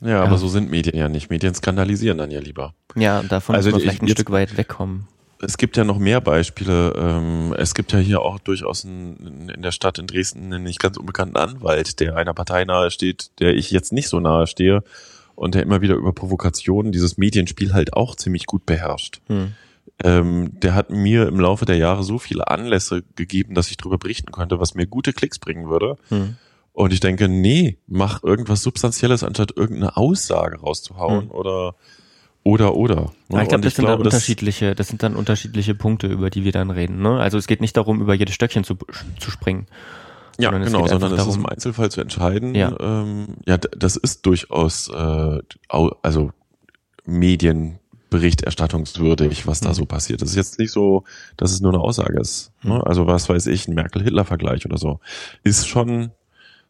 [0.00, 1.30] Ja, aber so sind Medien ja nicht.
[1.30, 2.74] Medien skandalisieren dann ja lieber.
[2.94, 5.06] Ja, davon also muss man vielleicht ein Stück weit wegkommen.
[5.40, 6.92] Es gibt ja noch mehr Beispiele.
[6.96, 10.80] Ähm, es gibt ja hier auch durchaus in, in der Stadt in Dresden einen nicht
[10.80, 14.82] ganz unbekannten Anwalt, der einer Partei nahe steht, der ich jetzt nicht so nahe stehe
[15.36, 19.20] und der immer wieder über Provokationen dieses Medienspiel halt auch ziemlich gut beherrscht.
[19.28, 19.52] Hm.
[20.02, 23.98] Ähm, der hat mir im Laufe der Jahre so viele Anlässe gegeben, dass ich darüber
[23.98, 25.96] berichten könnte, was mir gute Klicks bringen würde.
[26.08, 26.36] Hm.
[26.78, 31.30] Und ich denke, nee, mach irgendwas Substanzielles, anstatt irgendeine Aussage rauszuhauen hm.
[31.32, 31.74] oder
[32.44, 33.10] oder oder.
[33.28, 33.42] Ne?
[33.42, 36.52] ich glaube, das sind glaube, dann unterschiedliche, das sind dann unterschiedliche Punkte, über die wir
[36.52, 37.02] dann reden.
[37.02, 37.18] Ne?
[37.18, 38.76] Also es geht nicht darum, über jedes Stöckchen zu,
[39.18, 39.66] zu springen.
[40.38, 42.54] Ja, sondern genau, sondern es ist im Einzelfall zu entscheiden.
[42.54, 46.30] Ja, ähm, ja das ist durchaus äh, also
[47.06, 49.74] Medienberichterstattungswürdig, was da hm.
[49.74, 50.22] so passiert.
[50.22, 51.02] Das ist jetzt nicht so,
[51.36, 52.52] dass es nur eine Aussage ist.
[52.62, 52.76] Ne?
[52.76, 52.84] Hm.
[52.84, 55.00] Also was weiß ich, ein Merkel-Hitler-Vergleich oder so.
[55.42, 56.12] Ist schon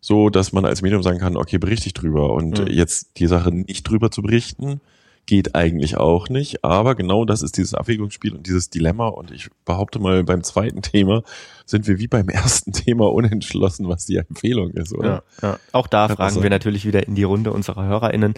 [0.01, 2.33] so, dass man als Medium sagen kann, okay, berichte ich drüber.
[2.33, 2.67] Und mhm.
[2.69, 4.81] jetzt die Sache nicht drüber zu berichten,
[5.29, 6.65] geht eigentlich auch nicht.
[6.65, 9.09] Aber genau das ist dieses Abwägungsspiel und dieses Dilemma.
[9.09, 11.23] Und ich behaupte mal, beim zweiten Thema
[11.67, 15.23] sind wir wie beim ersten Thema unentschlossen, was die Empfehlung ist, oder?
[15.43, 15.59] Ja, ja.
[15.73, 18.35] Auch da Kann fragen wir natürlich wieder in die Runde unserer HörerInnen.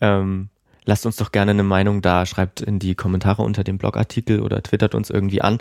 [0.00, 0.50] Ähm,
[0.84, 4.62] lasst uns doch gerne eine Meinung da, schreibt in die Kommentare unter dem Blogartikel oder
[4.62, 5.58] twittert uns irgendwie an.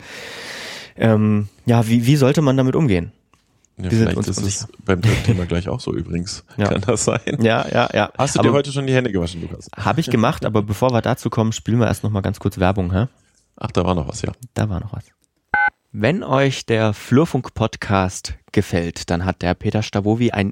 [0.98, 3.14] Ähm, ja, wie, wie sollte man damit umgehen?
[3.78, 6.44] Ja, wir vielleicht ist es beim dritten Thema gleich auch so übrigens.
[6.58, 6.70] Ja.
[6.70, 7.20] Kann das sein?
[7.40, 8.12] Ja, ja, ja.
[8.18, 9.68] Hast du aber dir heute schon die Hände gewaschen, Lukas?
[9.76, 12.58] Habe ich gemacht, aber bevor wir dazu kommen, spielen wir erst noch mal ganz kurz
[12.58, 13.08] Werbung, hä?
[13.58, 14.32] Ach, da war noch was, ja.
[14.54, 15.04] Da war noch was.
[15.92, 20.52] Wenn euch der Flurfunk Podcast gefällt, dann hat der Peter Stavovi ein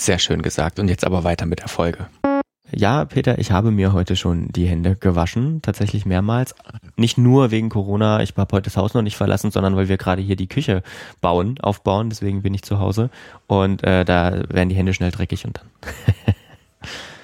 [0.00, 0.78] Sehr schön gesagt.
[0.78, 2.06] Und jetzt aber weiter mit der Folge.
[2.72, 6.54] Ja, Peter, ich habe mir heute schon die Hände gewaschen, tatsächlich mehrmals.
[6.96, 9.98] Nicht nur wegen Corona, ich habe heute das Haus noch nicht verlassen, sondern weil wir
[9.98, 10.82] gerade hier die Küche
[11.20, 13.10] bauen, aufbauen, deswegen bin ich zu Hause.
[13.46, 15.94] Und äh, da werden die Hände schnell dreckig und dann.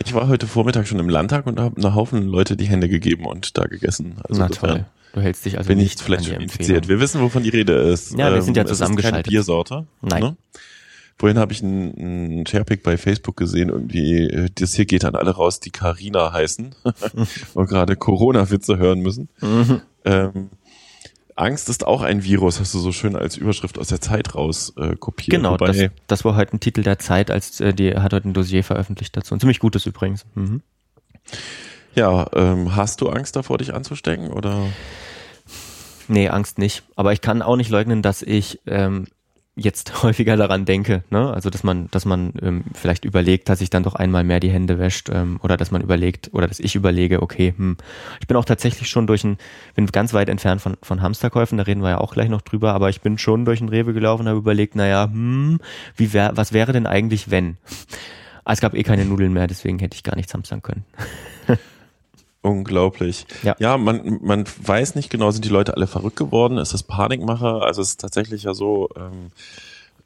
[0.05, 3.25] ich war heute Vormittag schon im Landtag und habe einen Haufen Leute die Hände gegeben
[3.25, 4.17] und da gegessen.
[4.29, 4.85] Also Na toll.
[5.15, 6.89] Du hältst dich also bin nicht vielleicht schon infiziert.
[6.89, 8.19] Wir wissen, wovon die Rede ist.
[8.19, 9.21] Ja, wir sind ja zusammengeschaltet.
[9.27, 9.87] Es ist keine Biersorte.
[10.03, 10.23] Nein.
[10.23, 10.37] Ne?
[11.18, 15.14] Vorhin habe ich einen, einen Sharepick bei Facebook gesehen, irgendwie, äh, das hier geht an
[15.14, 16.74] alle raus, die Carina heißen
[17.55, 19.31] und gerade Corona-Witze hören müssen.
[19.40, 19.81] Mhm.
[20.05, 20.50] Ähm,
[21.35, 24.72] Angst ist auch ein Virus, hast du so schön als Überschrift aus der Zeit raus
[24.76, 25.31] äh, kopiert.
[25.31, 28.29] Genau, Wobei, das, das war heute ein Titel der Zeit, als äh, die hat heute
[28.29, 29.35] ein Dossier veröffentlicht dazu.
[29.35, 30.26] Ein ziemlich gutes übrigens.
[30.35, 30.62] Mhm.
[31.94, 34.66] Ja, ähm, hast du Angst davor, dich anzustecken oder?
[36.09, 36.85] Nee, Angst nicht.
[36.94, 39.07] Aber ich kann auch nicht leugnen, dass ich ähm,
[39.57, 41.33] jetzt häufiger daran denke, ne?
[41.33, 44.51] Also dass man, dass man ähm, vielleicht überlegt, dass sich dann doch einmal mehr die
[44.51, 47.77] Hände wäscht ähm, oder dass man überlegt oder dass ich überlege, okay, hm,
[48.21, 49.38] ich bin auch tatsächlich schon durch ein,
[49.75, 52.75] bin ganz weit entfernt von, von Hamsterkäufen, da reden wir ja auch gleich noch drüber,
[52.75, 55.59] aber ich bin schon durch ein Rewe gelaufen habe überlegt, naja, hm,
[55.97, 57.57] wie wär, was wäre denn eigentlich, wenn?
[58.45, 60.85] Ah, es gab eh keine Nudeln mehr, deswegen hätte ich gar nichts hamstern können.
[62.46, 63.26] Unglaublich.
[63.42, 66.59] Ja, ja man, man weiß nicht genau, sind die Leute alle verrückt geworden?
[66.59, 67.62] Ist das Panikmacher?
[67.62, 69.32] Also es ist tatsächlich ja so, ähm,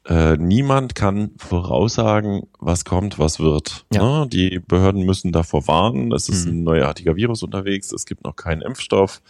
[0.07, 3.85] äh, niemand kann voraussagen, was kommt, was wird.
[3.93, 4.21] Ja.
[4.21, 4.27] Ne?
[4.27, 6.11] Die Behörden müssen davor warnen.
[6.13, 6.51] Es ist mhm.
[6.51, 7.91] ein neuartiger Virus unterwegs.
[7.91, 9.21] Es gibt noch keinen Impfstoff.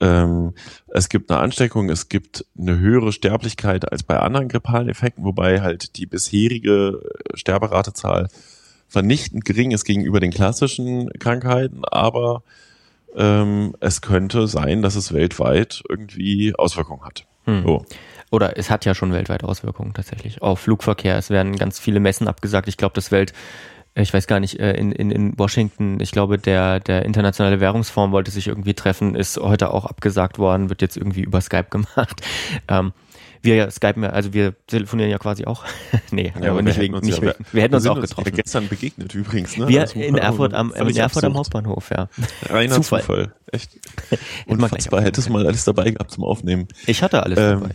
[0.00, 0.54] Ähm,
[0.88, 1.90] es gibt eine Ansteckung.
[1.90, 7.02] Es gibt eine höhere Sterblichkeit als bei anderen grippalen Effekten, wobei halt die bisherige
[7.34, 8.28] Sterberatezahl
[8.90, 11.82] vernichtend gering ist gegenüber den klassischen Krankheiten.
[11.90, 12.42] Aber
[13.16, 17.24] ähm, es könnte sein, dass es weltweit irgendwie Auswirkungen hat.
[17.46, 17.62] Mhm.
[17.62, 17.86] So
[18.30, 21.18] oder es hat ja schon weltweit Auswirkungen tatsächlich auf Flugverkehr.
[21.18, 22.68] Es werden ganz viele Messen abgesagt.
[22.68, 23.32] Ich glaube, das Welt,
[23.94, 27.60] äh, ich weiß gar nicht, äh, in, in, in Washington, ich glaube, der, der internationale
[27.60, 31.66] Währungsfonds wollte sich irgendwie treffen, ist heute auch abgesagt worden, wird jetzt irgendwie über Skype
[31.70, 32.20] gemacht.
[32.68, 32.92] Ähm,
[33.42, 35.64] wir skypen ja, also wir telefonieren ja quasi auch.
[36.10, 38.32] nee, ja, aber nicht wegen, nicht ja, wir, wir hätten uns auch getroffen.
[38.34, 39.68] gestern begegnet übrigens, ne?
[39.68, 42.08] Wir in Erfurt am, in Erfurt am Hauptbahnhof, ja.
[42.48, 43.00] Reiner Zufall.
[43.00, 43.34] Zufall.
[43.52, 43.70] Echt.
[44.46, 45.02] Unfassbar.
[45.02, 46.68] Hättest du mal alles dabei gehabt zum Aufnehmen.
[46.86, 47.74] Ich hatte alles ähm, dabei.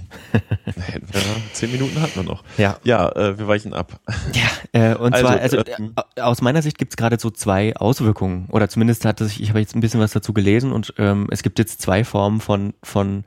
[0.74, 2.44] Wir, zehn Minuten hatten wir noch.
[2.58, 2.78] Ja.
[2.84, 4.00] Ja, äh, wir weichen ab.
[4.34, 7.76] Ja, äh, und also, zwar, also ähm, äh, aus meiner Sicht gibt's gerade so zwei
[7.76, 8.48] Auswirkungen.
[8.52, 11.44] Oder zumindest hat sich, ich habe jetzt ein bisschen was dazu gelesen und ähm, es
[11.44, 13.26] gibt jetzt zwei Formen von, von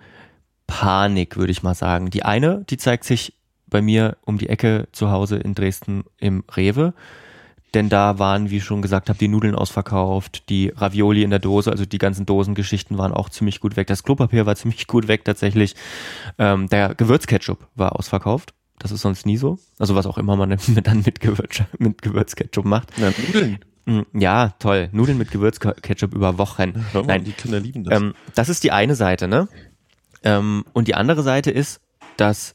[0.68, 2.10] Panik, würde ich mal sagen.
[2.10, 3.34] Die eine, die zeigt sich
[3.66, 6.94] bei mir um die Ecke zu Hause in Dresden im Rewe.
[7.74, 11.38] Denn da waren, wie ich schon gesagt habe, die Nudeln ausverkauft, die Ravioli in der
[11.38, 13.88] Dose, also die ganzen Dosengeschichten waren auch ziemlich gut weg.
[13.88, 15.74] Das Klopapier war ziemlich gut weg tatsächlich.
[16.38, 18.54] Ähm, der Gewürzketchup war ausverkauft.
[18.78, 19.58] Das ist sonst nie so.
[19.78, 22.92] Also was auch immer man dann mit, Gewürz, mit Gewürzketchup macht.
[22.96, 23.58] Na, Nudeln.
[23.84, 24.88] Mm, ja, toll.
[24.92, 26.84] Nudeln mit Gewürzketchup über Wochen.
[26.94, 28.00] Mal, Nein, die Kinder lieben das.
[28.00, 29.48] Ähm, das ist die eine Seite, ne?
[30.28, 31.80] Ähm, und die andere Seite ist,
[32.18, 32.54] dass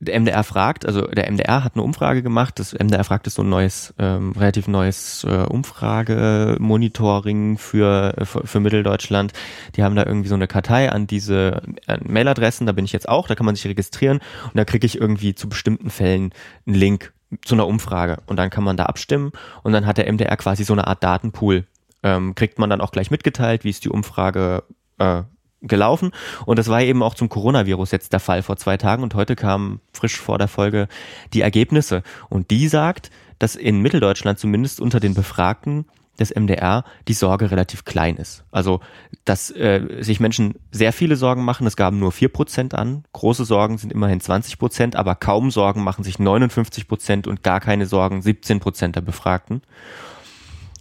[0.00, 3.42] der MDR fragt, also der MDR hat eine Umfrage gemacht, das MDR fragt ist so
[3.42, 9.32] ein neues, ähm, relativ neues äh, Umfragemonitoring für, für, für Mitteldeutschland.
[9.76, 13.08] Die haben da irgendwie so eine Kartei an diese an Mailadressen, da bin ich jetzt
[13.08, 14.18] auch, da kann man sich registrieren.
[14.46, 16.32] Und da kriege ich irgendwie zu bestimmten Fällen
[16.66, 17.12] einen Link
[17.44, 18.18] zu einer Umfrage.
[18.26, 19.30] Und dann kann man da abstimmen.
[19.62, 21.64] Und dann hat der MDR quasi so eine Art Datenpool.
[22.02, 24.64] Ähm, kriegt man dann auch gleich mitgeteilt, wie ist die Umfrage
[24.98, 25.22] äh,
[25.62, 26.12] gelaufen.
[26.44, 29.02] Und das war eben auch zum Coronavirus jetzt der Fall vor zwei Tagen.
[29.02, 30.88] Und heute kamen frisch vor der Folge
[31.32, 32.02] die Ergebnisse.
[32.28, 35.86] Und die sagt, dass in Mitteldeutschland zumindest unter den Befragten
[36.18, 38.44] des MDR die Sorge relativ klein ist.
[38.50, 38.80] Also,
[39.24, 43.04] dass äh, sich Menschen sehr viele Sorgen machen, es gaben nur vier Prozent an.
[43.12, 47.60] Große Sorgen sind immerhin 20 Prozent, aber kaum Sorgen machen sich 59 Prozent und gar
[47.60, 49.62] keine Sorgen 17 Prozent der Befragten.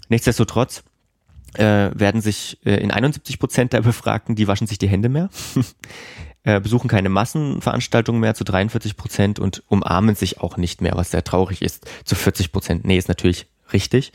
[0.09, 0.83] Nichtsdestotrotz
[1.55, 5.29] äh, werden sich äh, in 71 Prozent der Befragten, die waschen sich die Hände mehr,
[6.43, 11.11] äh, besuchen keine Massenveranstaltungen mehr zu 43 Prozent und umarmen sich auch nicht mehr, was
[11.11, 12.85] sehr traurig ist, zu 40 Prozent.
[12.85, 14.11] Nee, ist natürlich richtig.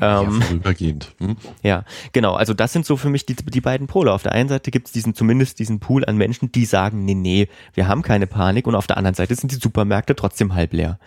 [0.00, 1.14] Ähm, ja, vorübergehend.
[1.18, 1.36] Hm?
[1.62, 2.34] Ja, genau.
[2.34, 4.12] Also das sind so für mich die, die beiden Pole.
[4.12, 7.14] Auf der einen Seite gibt es diesen, zumindest diesen Pool an Menschen, die sagen, nee,
[7.14, 8.66] nee, wir haben keine Panik.
[8.66, 10.98] Und auf der anderen Seite sind die Supermärkte trotzdem halb leer.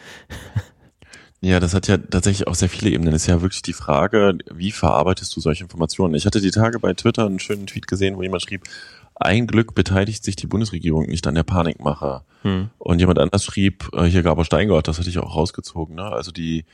[1.41, 3.11] Ja, das hat ja tatsächlich auch sehr viele Ebenen.
[3.11, 6.15] Das ist ja wirklich die Frage, wie verarbeitest du solche Informationen?
[6.15, 8.63] Ich hatte die Tage bei Twitter einen schönen Tweet gesehen, wo jemand schrieb,
[9.15, 12.21] ein Glück beteiligt sich die Bundesregierung nicht an der Panikmache.
[12.41, 12.69] Hm.
[12.77, 16.03] Und jemand anders schrieb, äh, hier Gabor Steingart, das hatte ich auch rausgezogen, ne?
[16.03, 16.65] also die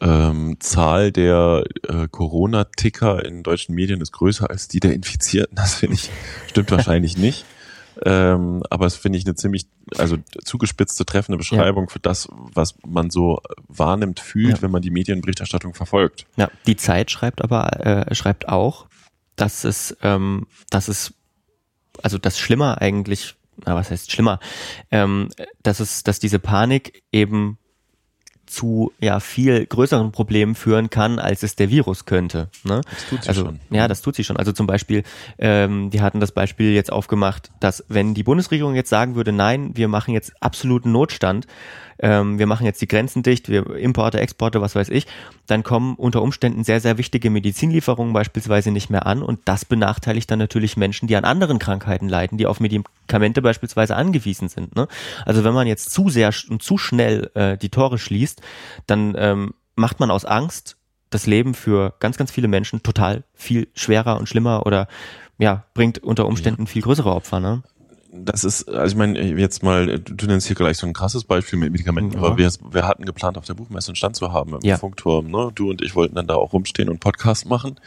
[0.00, 5.56] ähm, Zahl der äh, Corona-Ticker in deutschen Medien ist größer als die der Infizierten.
[5.56, 6.10] Das finde ich,
[6.48, 7.44] stimmt wahrscheinlich nicht.
[8.04, 11.90] Ähm, aber es finde ich eine ziemlich, also zugespitzte, treffende Beschreibung ja.
[11.90, 14.62] für das, was man so wahrnimmt, fühlt, ja.
[14.62, 16.26] wenn man die Medienberichterstattung verfolgt.
[16.36, 18.86] Ja, die Zeit schreibt aber, äh, schreibt auch,
[19.36, 21.14] dass es, ähm, dass es,
[22.02, 24.40] also das Schlimmer eigentlich, na, was heißt schlimmer,
[24.90, 25.28] ähm,
[25.62, 27.58] dass es, dass diese Panik eben
[28.50, 32.48] zu ja viel größeren Problemen führen kann, als es der Virus könnte.
[32.64, 32.80] Ne?
[32.90, 33.60] Das tut sie also, schon.
[33.70, 34.36] Ja, das tut sie schon.
[34.36, 35.04] Also zum Beispiel,
[35.38, 39.70] ähm, die hatten das Beispiel jetzt aufgemacht, dass wenn die Bundesregierung jetzt sagen würde, nein,
[39.74, 41.46] wir machen jetzt absoluten Notstand,
[42.02, 45.06] ähm, wir machen jetzt die Grenzen dicht, wir Importe, Exporte, was weiß ich,
[45.46, 50.30] dann kommen unter Umständen sehr, sehr wichtige Medizinlieferungen beispielsweise nicht mehr an und das benachteiligt
[50.30, 54.74] dann natürlich Menschen, die an anderen Krankheiten leiden, die auf Medikamente beispielsweise angewiesen sind.
[54.76, 54.88] Ne?
[55.26, 58.40] Also wenn man jetzt zu sehr und zu schnell äh, die Tore schließt,
[58.86, 60.76] dann ähm, macht man aus Angst
[61.10, 64.86] das Leben für ganz, ganz viele Menschen total viel schwerer und schlimmer oder
[65.38, 67.40] ja, bringt unter Umständen viel größere Opfer.
[67.40, 67.62] Ne?
[68.12, 71.58] Das ist, also ich meine, jetzt mal, du nennst hier gleich so ein krasses Beispiel
[71.58, 72.18] mit Medikamenten, ja.
[72.18, 74.76] aber wir, wir hatten geplant, auf der Buchmesse einen Stand zu haben im ja.
[74.78, 75.30] Funkturm.
[75.30, 75.50] Ne?
[75.54, 77.78] Du und ich wollten dann da auch rumstehen und Podcast machen.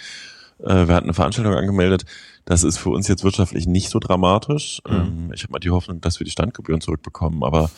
[0.59, 2.05] Äh, wir hatten eine Veranstaltung angemeldet.
[2.45, 4.81] Das ist für uns jetzt wirtschaftlich nicht so dramatisch.
[4.87, 4.95] Mhm.
[4.95, 7.69] Ähm, ich habe mal die Hoffnung, dass wir die Standgebühren zurückbekommen, aber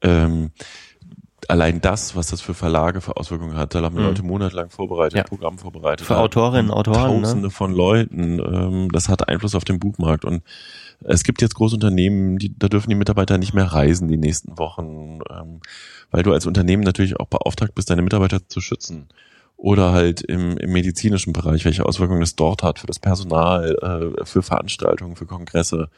[0.00, 0.50] ähm,
[1.50, 4.04] allein das, was das für Verlage für Auswirkungen hat, da haben mhm.
[4.04, 5.24] Leute monatelang vorbereitet, ja.
[5.24, 6.06] Programm vorbereitet.
[6.06, 7.16] Für Autorinnen, Autoren.
[7.16, 7.22] Ne?
[7.22, 7.50] Tausende ne?
[7.50, 8.38] von Leuten.
[8.38, 10.24] Ähm, das hat Einfluss auf den Buchmarkt.
[10.24, 10.42] Und
[11.00, 14.58] es gibt jetzt große Unternehmen, die, da dürfen die Mitarbeiter nicht mehr reisen die nächsten
[14.58, 15.60] Wochen, ähm,
[16.10, 19.08] weil du als Unternehmen natürlich auch beauftragt bist, deine Mitarbeiter zu schützen.
[19.56, 24.24] Oder halt im, im medizinischen Bereich, welche Auswirkungen es dort hat für das Personal, äh,
[24.24, 25.88] für Veranstaltungen, für Kongresse.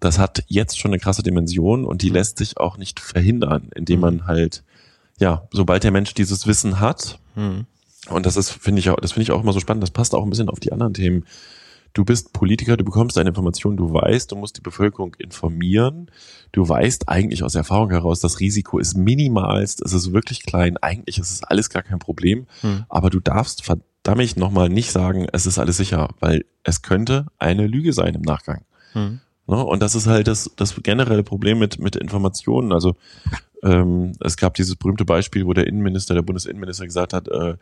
[0.00, 2.16] Das hat jetzt schon eine krasse Dimension und die mhm.
[2.16, 4.00] lässt sich auch nicht verhindern, indem mhm.
[4.00, 4.64] man halt,
[5.22, 7.66] ja, sobald der Mensch dieses Wissen hat, mhm.
[8.10, 10.16] und das ist, finde ich auch, das finde ich auch immer so spannend, das passt
[10.16, 11.24] auch ein bisschen auf die anderen Themen,
[11.94, 16.10] du bist Politiker, du bekommst deine Informationen, du weißt, du musst die Bevölkerung informieren.
[16.50, 21.18] Du weißt eigentlich aus Erfahrung heraus, das Risiko ist minimalst, es ist wirklich klein, eigentlich
[21.18, 22.84] ist es alles gar kein Problem, hm.
[22.88, 27.66] aber du darfst verdammt nochmal nicht sagen, es ist alles sicher, weil es könnte eine
[27.66, 28.64] Lüge sein im Nachgang.
[28.92, 29.20] Hm.
[29.46, 29.64] Ne?
[29.64, 32.72] Und das ist halt das, das generelle Problem mit, mit Informationen.
[32.72, 32.96] Also
[33.62, 37.54] ähm, es gab dieses berühmte Beispiel, wo der Innenminister, der Bundesinnenminister gesagt hat, äh,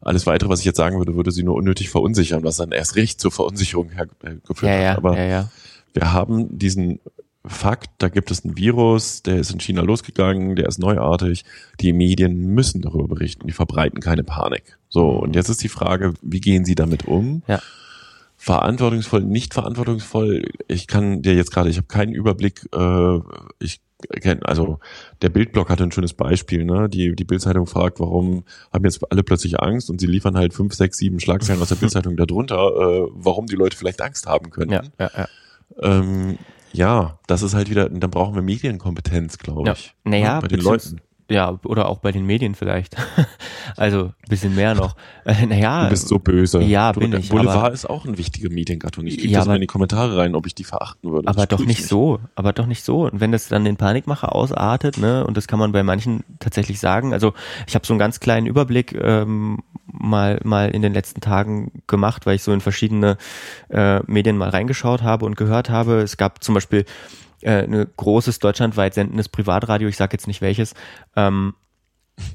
[0.00, 2.96] alles weitere, was ich jetzt sagen würde, würde sie nur unnötig verunsichern, was dann erst
[2.96, 4.98] recht zur Verunsicherung hergeführt ja, ja, hat.
[4.98, 5.50] Aber ja,
[5.94, 7.00] wir haben diesen
[7.44, 11.44] Fakt, da gibt es ein Virus, der ist in China losgegangen, der ist neuartig.
[11.80, 14.78] Die Medien müssen darüber berichten, die verbreiten keine Panik.
[14.88, 17.42] So, und jetzt ist die Frage, wie gehen sie damit um?
[17.48, 17.60] Ja
[18.40, 20.48] verantwortungsvoll, nicht verantwortungsvoll.
[20.68, 22.66] Ich kann dir jetzt gerade, ich habe keinen Überblick.
[22.72, 23.18] Äh,
[23.58, 23.80] ich
[24.44, 24.78] also
[25.22, 26.64] der Bildblock hatte ein schönes Beispiel.
[26.64, 26.88] Ne?
[26.88, 30.74] Die die Bildzeitung fragt, warum haben jetzt alle plötzlich Angst und sie liefern halt fünf,
[30.74, 34.70] sechs, sieben Schlagzeilen aus der Bildzeitung darunter, äh, warum die Leute vielleicht Angst haben können.
[34.70, 35.28] Ja, ja, ja.
[35.80, 36.38] Ähm,
[36.72, 39.86] ja, das ist halt wieder, dann brauchen wir Medienkompetenz, glaube ich.
[39.86, 40.10] Ja.
[40.10, 41.00] Naja, ne, bei den Leuten
[41.30, 42.96] ja, oder auch bei den Medien vielleicht.
[43.76, 44.96] also ein bisschen mehr noch.
[45.24, 45.84] Äh, naja.
[45.84, 46.62] Du bist so böse.
[46.62, 47.28] Ja, du, bin ich.
[47.28, 49.06] Boulevard aber, ist auch eine wichtige Mediengattung.
[49.06, 51.28] Ich kriege ja, das mal in die Kommentare rein, ob ich die verachten würde.
[51.28, 52.18] Aber doch nicht, nicht so.
[52.34, 53.04] Aber doch nicht so.
[53.04, 56.80] Und wenn das dann den Panikmacher ausartet, ne, und das kann man bei manchen tatsächlich
[56.80, 57.12] sagen.
[57.12, 57.34] Also
[57.66, 62.24] ich habe so einen ganz kleinen Überblick ähm, mal mal in den letzten Tagen gemacht,
[62.24, 63.18] weil ich so in verschiedene
[63.68, 66.00] äh, Medien mal reingeschaut habe und gehört habe.
[66.00, 66.86] Es gab zum Beispiel
[67.42, 70.74] äh, ein großes deutschlandweit sendendes Privatradio, ich sage jetzt nicht welches,
[71.16, 71.54] ähm,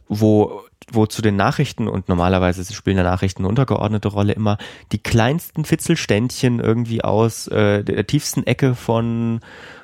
[0.07, 4.57] wo wo zu den Nachrichten und normalerweise spielen ja Nachrichten eine untergeordnete Rolle immer
[4.91, 9.39] die kleinsten Fitzelständchen irgendwie aus äh, der tiefsten Ecke von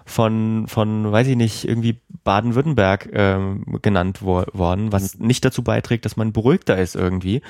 [0.10, 5.28] von von weiß ich nicht irgendwie Baden-Württemberg ähm, genannt wo worden, was mhm.
[5.28, 7.42] nicht dazu beiträgt, dass man beruhigter ist irgendwie.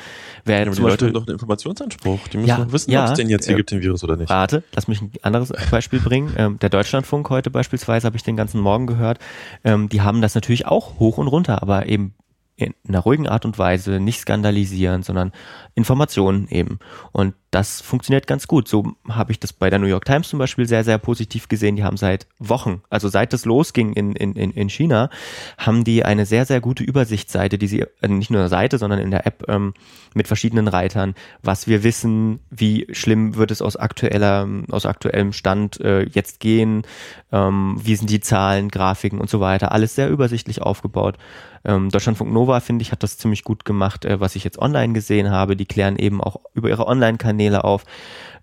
[0.46, 2.28] Wer ja, die Leute haben doch einen Informationsanspruch.
[2.28, 4.18] Die müssen ja, wissen, ja, ob es denn jetzt hier äh, gibt den Virus oder
[4.18, 4.30] nicht.
[4.30, 6.34] Warte, lass mich ein anderes Beispiel bringen.
[6.38, 9.20] Ähm, der Deutschlandfunk heute beispielsweise habe ich den ganzen Morgen gehört.
[9.64, 12.14] Ähm, die haben das natürlich auch hoch und runter, aber eben
[12.60, 15.32] in einer ruhigen Art und Weise, nicht skandalisieren, sondern
[15.76, 16.80] Informationen eben.
[17.14, 18.68] Und das funktioniert ganz gut.
[18.68, 21.76] So habe ich das bei der New York Times zum Beispiel sehr, sehr positiv gesehen.
[21.76, 25.10] Die haben seit Wochen, also seit es losging in, in, in China,
[25.58, 29.00] haben die eine sehr, sehr gute Übersichtsseite, die sie, äh, nicht nur eine Seite, sondern
[29.00, 29.74] in der App ähm,
[30.14, 35.80] mit verschiedenen Reitern, was wir wissen, wie schlimm wird es aus aktueller, aus aktuellem Stand
[35.82, 36.84] äh, jetzt gehen,
[37.32, 39.72] ähm, wie sind die Zahlen, Grafiken und so weiter.
[39.72, 41.18] Alles sehr übersichtlich aufgebaut.
[41.66, 44.94] Ähm, Deutschlandfunk Nova, finde ich, hat das ziemlich gut gemacht, äh, was ich jetzt online
[44.94, 45.56] gesehen habe.
[45.56, 47.86] Die klären eben auch über ihre Online-Kanäle auf.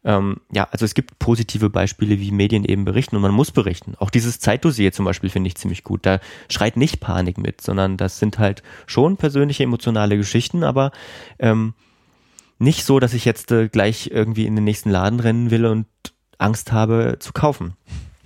[0.04, 3.94] Ähm, ja, also es gibt positive Beispiele, wie Medien eben berichten und man muss berichten.
[3.98, 6.06] Auch dieses Zeitdossier zum Beispiel finde ich ziemlich gut.
[6.06, 10.92] Da schreit nicht Panik mit, sondern das sind halt schon persönliche, emotionale Geschichten, aber
[11.40, 11.74] ähm,
[12.58, 15.86] nicht so, dass ich jetzt äh, gleich irgendwie in den nächsten Laden rennen will und
[16.38, 17.76] Angst habe zu kaufen.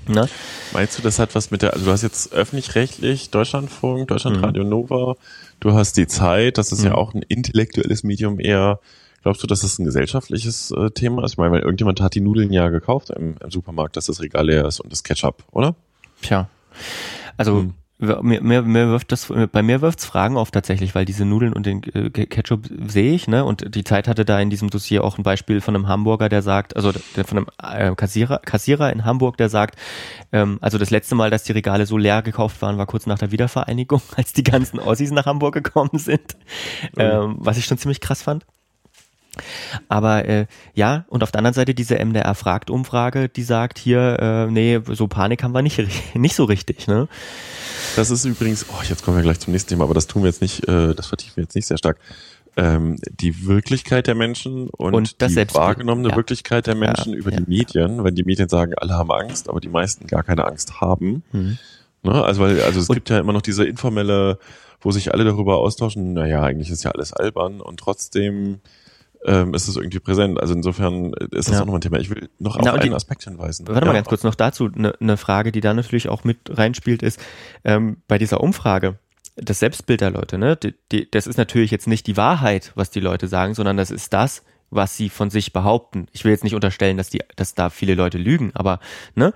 [0.07, 0.29] Ne?
[0.73, 4.71] Meinst du, das hat was mit der, also du hast jetzt öffentlich-rechtlich Deutschlandfunk, Deutschlandradio mhm.
[4.71, 5.15] Nova,
[5.61, 6.87] du hast die Zeit, das ist mhm.
[6.87, 8.81] ja auch ein intellektuelles Medium eher.
[9.23, 11.33] Glaubst du, dass das ein gesellschaftliches äh, Thema ist?
[11.33, 14.47] Ich meine, weil irgendjemand hat die Nudeln ja gekauft im, im Supermarkt, dass das Regal
[14.47, 15.75] leer ist und das Ketchup, oder?
[16.23, 16.49] Tja.
[17.37, 21.27] Also hm mir, mir, mir wirft das, bei mir wirft's Fragen auf tatsächlich, weil diese
[21.27, 23.45] Nudeln und den äh, Ketchup sehe ich, ne?
[23.45, 26.41] Und die Zeit hatte da in diesem Dossier auch ein Beispiel von einem Hamburger, der
[26.41, 29.79] sagt, also der, von einem äh, Kassierer, Kassierer in Hamburg, der sagt,
[30.33, 33.19] ähm, also das letzte Mal, dass die Regale so leer gekauft waren, war kurz nach
[33.19, 36.37] der Wiedervereinigung, als die ganzen Ossis nach Hamburg gekommen sind.
[36.97, 38.47] Ähm, was ich schon ziemlich krass fand.
[39.89, 44.19] Aber äh, ja, und auf der anderen Seite diese MDR fragt Umfrage, die sagt hier,
[44.21, 45.83] äh, nee, so Panik haben wir nicht,
[46.15, 47.09] nicht so richtig, ne?
[47.97, 50.29] Das ist übrigens, oh, jetzt kommen wir gleich zum nächsten Thema, aber das tun wir
[50.29, 51.99] jetzt nicht, äh, das vertiefen wir jetzt nicht sehr stark.
[52.57, 56.17] Ähm, die Wirklichkeit der Menschen und, und die wahrgenommene ja.
[56.17, 57.39] Wirklichkeit der Menschen ja, über ja.
[57.39, 60.81] die Medien, wenn die Medien sagen, alle haben Angst, aber die meisten gar keine Angst
[60.81, 61.23] haben.
[61.33, 61.59] Mhm.
[62.03, 62.25] Ne?
[62.25, 64.39] Also weil, also es und, gibt ja immer noch diese informelle,
[64.81, 68.61] wo sich alle darüber austauschen, naja, eigentlich ist ja alles albern und trotzdem
[69.25, 70.41] ähm, ist es irgendwie präsent.
[70.41, 71.57] Also insofern ist das ja.
[71.57, 71.99] auch nochmal ein Thema.
[71.99, 73.67] Ich will noch auf Na, einen die, Aspekt hinweisen.
[73.69, 73.87] Warte ja.
[73.87, 74.71] mal ganz kurz noch dazu.
[74.75, 77.21] Eine ne Frage, die da natürlich auch mit reinspielt, ist,
[77.65, 78.99] ähm, bei dieser Umfrage,
[79.37, 80.57] das Selbstbild der Leute, ne?
[80.57, 83.91] Die, die, das ist natürlich jetzt nicht die Wahrheit, was die Leute sagen, sondern das
[83.91, 86.07] ist das, was sie von sich behaupten.
[86.13, 88.81] Ich will jetzt nicht unterstellen, dass die, dass da viele Leute lügen, aber
[89.15, 89.33] ne?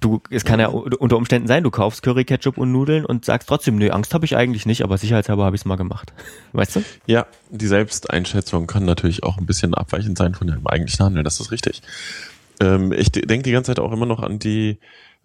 [0.00, 3.48] Du, es kann ja unter Umständen sein, du kaufst Curry, Ketchup und Nudeln und sagst
[3.48, 6.12] trotzdem, nee, Angst habe ich eigentlich nicht, aber sicherheitshalber habe ich es mal gemacht.
[6.52, 6.84] Weißt du?
[7.06, 11.40] Ja, die Selbsteinschätzung kann natürlich auch ein bisschen abweichend sein von dem eigentlichen Handeln, das
[11.40, 11.82] ist richtig.
[12.60, 14.78] Ähm, ich denke die ganze Zeit auch immer noch an die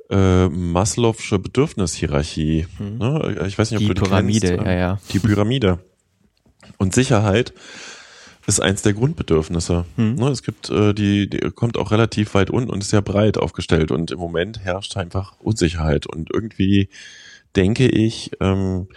[0.09, 2.67] äh, Maslow'sche Bedürfnishierarchie.
[2.77, 2.97] Hm.
[2.97, 3.45] Ne?
[3.47, 4.65] Ich weiß nicht, ob Die du die Pyramide, kennst.
[4.65, 4.99] ja, ja.
[5.11, 5.79] Die Pyramide.
[6.77, 7.53] Und Sicherheit
[8.47, 9.85] ist eins der Grundbedürfnisse.
[9.95, 10.15] Hm.
[10.15, 13.37] Ne, es gibt, äh, die, die kommt auch relativ weit unten und ist sehr breit
[13.37, 16.89] aufgestellt und im Moment herrscht einfach Unsicherheit und irgendwie
[17.55, 18.87] denke ich, ähm,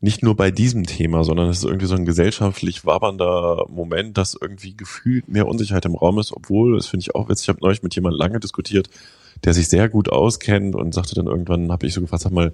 [0.00, 4.36] nicht nur bei diesem Thema, sondern es ist irgendwie so ein gesellschaftlich wabernder Moment, dass
[4.38, 7.60] irgendwie gefühlt mehr Unsicherheit im Raum ist, obwohl, das finde ich auch witzig, ich habe
[7.62, 8.88] neulich mit jemandem lange diskutiert,
[9.44, 12.52] der sich sehr gut auskennt und sagte dann irgendwann, habe ich so gefragt, sag mal,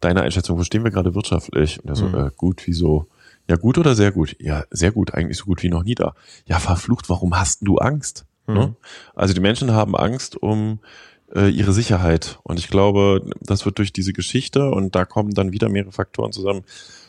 [0.00, 1.80] deine Einschätzung, wo stehen wir gerade wirtschaftlich?
[1.82, 2.14] Und er so, Mhm.
[2.14, 3.06] äh, gut, wieso?
[3.50, 4.36] Ja, gut oder sehr gut?
[4.38, 6.14] Ja, sehr gut, eigentlich so gut wie noch nie da.
[6.46, 8.24] Ja, verflucht, warum hast du Angst?
[8.46, 8.54] Mhm.
[8.54, 8.74] Ne?
[9.16, 10.78] Also die Menschen haben Angst um
[11.34, 12.38] äh, ihre Sicherheit.
[12.44, 16.30] Und ich glaube, das wird durch diese Geschichte und da kommen dann wieder mehrere Faktoren
[16.32, 16.62] zusammen.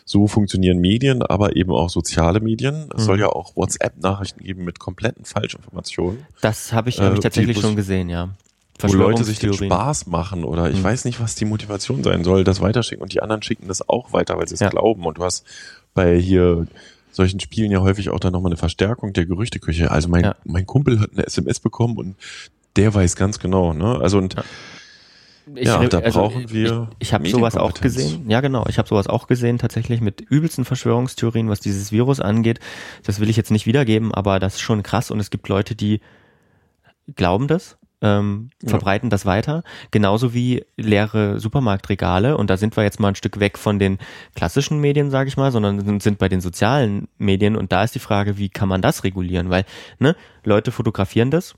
[0.04, 2.90] So funktionieren Medien, aber eben auch soziale Medien.
[2.96, 3.06] Es Mhm.
[3.06, 7.58] soll ja auch WhatsApp-Nachrichten geben mit kompletten Falschinformationen, Das habe ich, Äh, hab ich tatsächlich
[7.58, 8.30] die- schon gesehen, ja.
[8.84, 9.54] wo Leute sich den.
[9.54, 10.84] Spaß machen oder ich Mhm.
[10.86, 14.12] weiß nicht, was die Motivation sein soll, das weiterschicken und die anderen schicken das auch
[14.12, 14.70] weiter, weil sie es Ja.
[14.70, 15.06] glauben.
[15.06, 15.46] Und du hast
[15.94, 16.68] bei hier
[17.12, 19.92] solchen Spielen ja häufig auch dann nochmal eine Verstärkung der Gerüchteküche.
[19.92, 20.36] Also mein, Ja.
[20.46, 22.16] mein Kumpel hat eine SMS bekommen und
[22.78, 24.00] der weiß ganz genau, ne?
[24.02, 24.44] Also und Ja.
[25.56, 28.30] Ich, Ja, da brauchen wir Ich, ich habe sowas auch gesehen.
[28.30, 28.64] Ja, genau.
[28.70, 32.60] Ich habe sowas auch gesehen, tatsächlich mit übelsten Verschwörungstheorien, was dieses Virus angeht.
[33.04, 35.76] Das will ich jetzt nicht wiedergeben, aber das ist schon krass und es gibt Leute,
[35.76, 36.00] die
[37.16, 38.70] glauben das, ähm, Ja.
[38.70, 39.64] verbreiten das weiter.
[39.92, 42.36] Genauso wie leere Supermarktregale.
[42.38, 43.98] Und da sind wir jetzt mal ein Stück weg von den
[44.36, 47.56] klassischen Medien, sage ich mal, sondern sind- sind bei den sozialen Medien.
[47.56, 49.50] Und da ist die Frage, wie kann man das regulieren?
[49.50, 49.66] Weil
[50.00, 51.56] ne, Leute fotografieren das,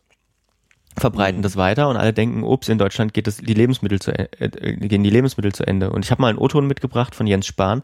[0.98, 1.44] verbreiten Mhm.
[1.44, 4.76] das weiter und alle denken, ups, in Deutschland geht es die Lebensmittel zu, äh, äh,
[4.76, 5.92] gehen die Lebensmittel zu Ende.
[5.92, 7.84] Und ich habe mal einen O-Ton mitgebracht von Jens Spahn,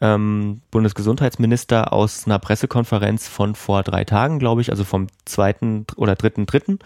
[0.00, 6.14] ähm, Bundesgesundheitsminister aus einer Pressekonferenz von vor drei Tagen, glaube ich, also vom zweiten oder
[6.14, 6.78] dritten dritten,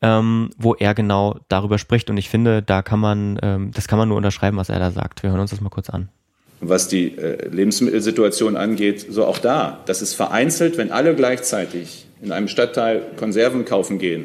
[0.00, 2.08] ähm, wo er genau darüber spricht.
[2.08, 4.92] Und ich finde, da kann man, ähm, das kann man nur unterschreiben, was er da
[4.92, 5.22] sagt.
[5.24, 6.08] Wir hören uns das mal kurz an.
[6.60, 9.82] was die äh, Lebensmittelsituation angeht, so auch da.
[9.86, 14.24] Das ist vereinzelt, wenn alle gleichzeitig in einem Stadtteil Konserven kaufen gehen,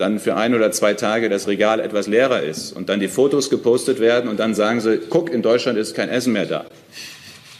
[0.00, 3.50] dann für ein oder zwei Tage das Regal etwas leerer ist und dann die Fotos
[3.50, 6.64] gepostet werden und dann sagen sie, guck, in Deutschland ist kein Essen mehr da.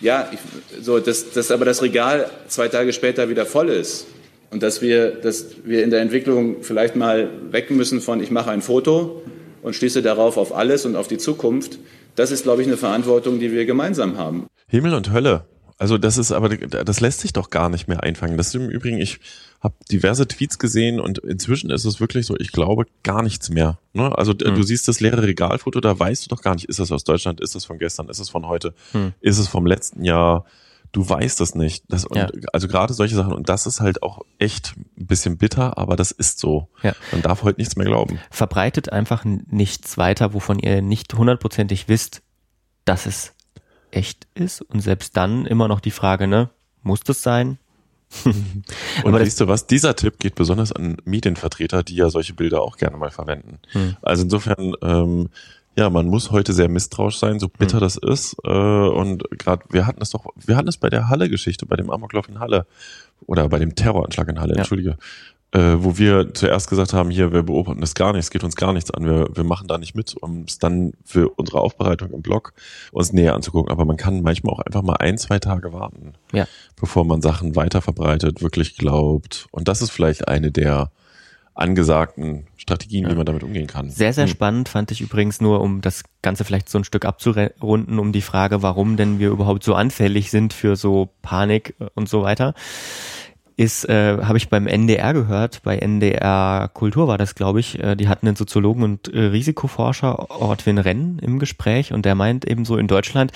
[0.00, 0.38] Ja, ich,
[0.82, 4.06] so, dass, dass aber das Regal zwei Tage später wieder voll ist
[4.50, 8.50] und dass wir, dass wir in der Entwicklung vielleicht mal weg müssen von ich mache
[8.50, 9.22] ein Foto
[9.62, 11.78] und schließe darauf auf alles und auf die Zukunft,
[12.16, 14.46] das ist, glaube ich, eine Verantwortung, die wir gemeinsam haben.
[14.66, 15.44] Himmel und Hölle.
[15.80, 18.36] Also das ist aber, das lässt sich doch gar nicht mehr einfangen.
[18.36, 19.18] Das ist im Übrigen, ich
[19.62, 23.78] habe diverse Tweets gesehen und inzwischen ist es wirklich so, ich glaube gar nichts mehr.
[23.94, 24.16] Ne?
[24.16, 24.54] Also d- Hm.
[24.56, 27.40] du siehst das leere Regalfoto, da weißt du doch gar nicht, ist das aus Deutschland,
[27.40, 29.14] ist das von gestern, ist es von heute, Hm.
[29.20, 30.44] ist es vom letzten Jahr.
[30.92, 31.84] Du weißt das nicht.
[31.88, 32.28] Das, Ja.
[32.52, 33.32] Also gerade solche Sachen.
[33.32, 36.68] Und das ist halt auch echt ein bisschen bitter, aber das ist so.
[36.82, 36.94] Ja.
[37.12, 38.18] Man darf heute nichts mehr glauben.
[38.30, 42.22] Verbreitet einfach nichts weiter, wovon ihr nicht hundertprozentig wisst,
[42.84, 43.32] dass es
[43.92, 44.62] echt ist.
[44.62, 46.50] Und selbst dann immer noch die Frage, ne,
[46.82, 47.58] muss das sein?
[48.24, 48.34] Und
[49.04, 52.76] Aber weißt du was, dieser Tipp geht besonders an Medienvertreter, die ja solche Bilder auch
[52.76, 53.60] gerne mal verwenden.
[53.72, 53.96] Hm.
[54.02, 55.28] Also insofern, ähm,
[55.76, 57.80] ja, man muss heute sehr misstrauisch sein, so bitter Hm.
[57.80, 58.36] das ist.
[58.44, 61.88] Äh, und gerade, wir hatten es doch, wir hatten es bei der Halle-Geschichte, bei dem
[61.90, 62.66] Amoklauf in Halle
[63.26, 64.58] oder bei dem Terroranschlag in Halle, Ja.
[64.58, 64.96] entschuldige.
[65.52, 68.54] Äh, wo wir zuerst gesagt haben, hier, wir beobachten das gar nicht, es geht uns
[68.54, 72.12] gar nichts an, wir, wir machen da nicht mit, um es dann für unsere Aufbereitung
[72.12, 72.52] im Blog
[72.92, 73.72] uns näher anzugucken.
[73.72, 76.46] Aber man kann manchmal auch einfach mal ein, zwei Tage warten Ja.
[76.80, 79.48] bevor man Sachen weiter verbreitet, wirklich glaubt.
[79.50, 80.92] Und das ist vielleicht eine der
[81.54, 83.10] angesagten Strategien, Ja.
[83.10, 83.90] wie man damit umgehen kann.
[83.90, 84.30] Sehr, sehr Hm.
[84.30, 88.22] spannend fand ich übrigens nur, um das Ganze vielleicht so ein Stück abzurunden, um die
[88.22, 92.54] Frage, warum denn wir überhaupt so anfällig sind für so Panik und so weiter.
[93.60, 97.94] Ist, äh, habe ich beim NDR gehört, bei NDR Kultur war das, glaube ich, äh,
[97.94, 102.64] die hatten einen Soziologen und äh, Risikoforscher Ortwin Renn im Gespräch und der meint eben
[102.64, 103.32] so in Deutschland,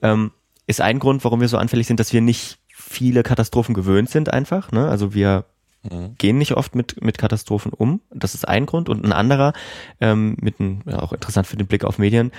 [0.00, 0.30] ähm,
[0.68, 4.32] ist ein Grund, warum wir so anfällig sind, dass wir nicht viele Katastrophen gewöhnt sind
[4.32, 4.70] einfach.
[4.70, 4.86] Ne?
[4.88, 5.44] Also wir
[5.90, 6.14] Mhm.
[6.16, 8.00] gehen nicht oft mit, mit Katastrophen um.
[8.10, 8.88] Das ist ein Grund.
[8.88, 9.52] Und ein anderer,
[10.00, 12.32] ähm, mit ein, ja, auch interessant für den Blick auf Medien,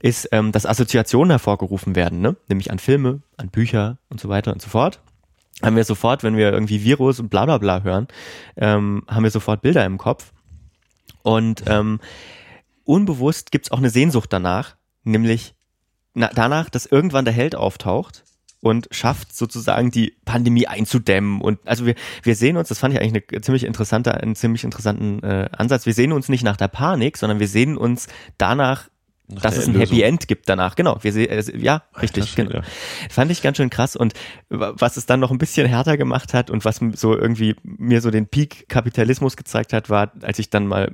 [0.00, 2.36] ist, ähm, dass Assoziationen hervorgerufen werden, ne?
[2.48, 5.00] nämlich an Filme, an Bücher und so weiter und so fort.
[5.62, 8.08] Haben wir sofort, wenn wir irgendwie Virus und bla bla bla hören,
[8.56, 10.32] ähm, haben wir sofort Bilder im Kopf.
[11.22, 12.00] Und ähm,
[12.84, 15.54] unbewusst gibt's auch eine Sehnsucht danach, nämlich
[16.12, 18.24] na, danach, dass irgendwann der Held auftaucht
[18.64, 21.40] und schafft sozusagen die Pandemie einzudämmen.
[21.42, 24.64] Und also wir, wir sehen uns, das fand ich eigentlich eine ziemlich interessante, einen ziemlich
[24.64, 25.84] interessanten äh, Ansatz.
[25.84, 28.06] Wir sehen uns nicht nach der Panik, sondern wir sehen uns
[28.38, 28.88] danach,
[29.28, 30.76] nach dass es ein Happy End gibt danach.
[30.76, 32.62] Genau, wir sehen, äh, ja, richtig, schön, genau.
[33.08, 34.12] Fand ich ganz schön krass und
[34.48, 38.10] was es dann noch ein bisschen härter gemacht hat und was so irgendwie mir so
[38.10, 40.92] den Peak Kapitalismus gezeigt hat, war, als ich dann mal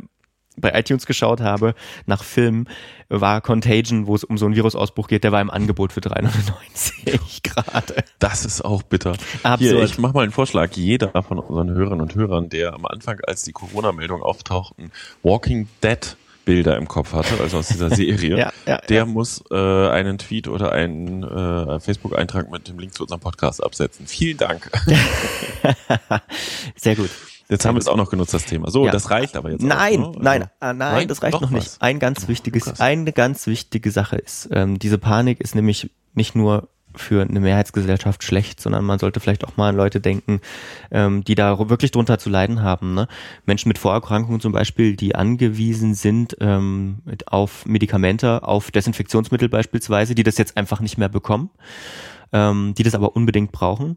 [0.57, 1.75] bei iTunes geschaut habe
[2.07, 2.69] nach Filmen,
[3.09, 7.43] war Contagion, wo es um so einen Virusausbruch geht, der war im Angebot für 390
[7.43, 8.05] gerade.
[8.19, 9.13] Das ist auch bitter.
[9.43, 9.59] Absurd.
[9.59, 10.73] Hier, ich mache mal einen Vorschlag.
[10.73, 16.17] Jeder von unseren Hörern und Hörern, der am Anfang, als die Corona-Meldung auftauchten, Walking Dead
[16.51, 19.07] Bilder im Kopf hatte, also aus dieser Serie, ja, ja, der ja.
[19.07, 24.09] muss äh, einen Tweet oder einen äh, Facebook-Eintrag mit dem Link zu unserem Podcast absetzen.
[24.09, 24.69] Vielen Dank.
[26.75, 27.11] Sehr gut.
[27.49, 28.69] Jetzt haben wir es auch noch genutzt, das Thema.
[28.69, 28.91] So, ja.
[28.91, 29.63] das reicht aber jetzt.
[29.63, 30.23] Nein, auch, ne?
[30.23, 31.77] nein, also, nein, nein, das reicht noch nicht.
[31.79, 36.69] Ein ganz wichtiges, eine ganz wichtige Sache ist, ähm, diese Panik ist nämlich nicht nur
[36.95, 40.41] für eine Mehrheitsgesellschaft schlecht, sondern man sollte vielleicht auch mal an Leute denken,
[40.91, 42.95] ähm, die da wirklich drunter zu leiden haben.
[42.95, 43.09] Ne?
[43.47, 50.23] Menschen mit Vorerkrankungen zum Beispiel, die angewiesen sind ähm, auf Medikamente, auf Desinfektionsmittel beispielsweise, die
[50.23, 51.51] das jetzt einfach nicht mehr bekommen,
[52.33, 53.97] ähm, die das aber unbedingt brauchen.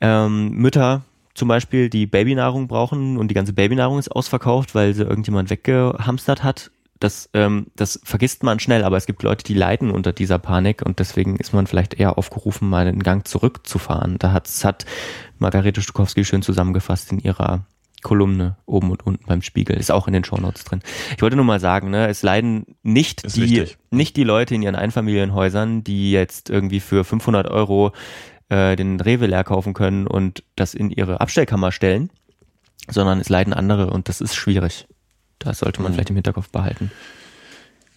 [0.00, 1.02] Ähm, Mütter,
[1.34, 6.42] zum Beispiel, die Babynahrung brauchen und die ganze Babynahrung ist ausverkauft, weil sie irgendjemand weggehamstert
[6.42, 6.70] hat.
[7.00, 10.82] Das, ähm, das vergisst man schnell, aber es gibt Leute, die leiden unter dieser Panik
[10.82, 14.18] und deswegen ist man vielleicht eher aufgerufen, mal einen Gang zurückzufahren.
[14.18, 14.84] Da hat's, hat
[15.38, 17.66] Margarete Stukowski schön zusammengefasst in ihrer
[18.02, 19.76] Kolumne oben und unten beim Spiegel.
[19.76, 20.80] Ist auch in den Shownotes drin.
[21.16, 24.76] Ich wollte nur mal sagen, ne, es leiden nicht die, nicht die Leute in ihren
[24.76, 27.92] Einfamilienhäusern, die jetzt irgendwie für 500 Euro
[28.48, 32.10] äh, den Rewe leer kaufen können und das in ihre Abstellkammer stellen,
[32.88, 34.86] sondern es leiden andere und das ist schwierig.
[35.38, 35.94] Das sollte man mhm.
[35.94, 36.90] vielleicht im Hinterkopf behalten.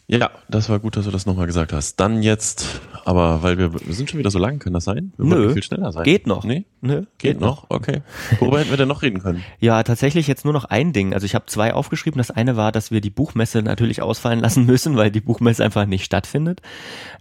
[0.08, 1.98] Ja, das war gut, dass du das nochmal gesagt hast.
[2.02, 5.14] Dann jetzt, aber weil wir, wir sind schon wieder so lang, kann das sein?
[5.16, 6.04] Wir Nö, viel schneller sein.
[6.04, 6.44] Geht noch.
[6.44, 6.66] Nee?
[6.82, 7.70] Nö, geht, geht noch.
[7.70, 7.70] noch.
[7.70, 8.02] Okay.
[8.40, 9.42] Worüber hätten wir denn noch reden können?
[9.62, 11.14] Ja, tatsächlich jetzt nur noch ein Ding.
[11.14, 12.18] Also ich habe zwei aufgeschrieben.
[12.18, 15.86] Das eine war, dass wir die Buchmesse natürlich ausfallen lassen müssen, weil die Buchmesse einfach
[15.86, 16.62] nicht stattfindet.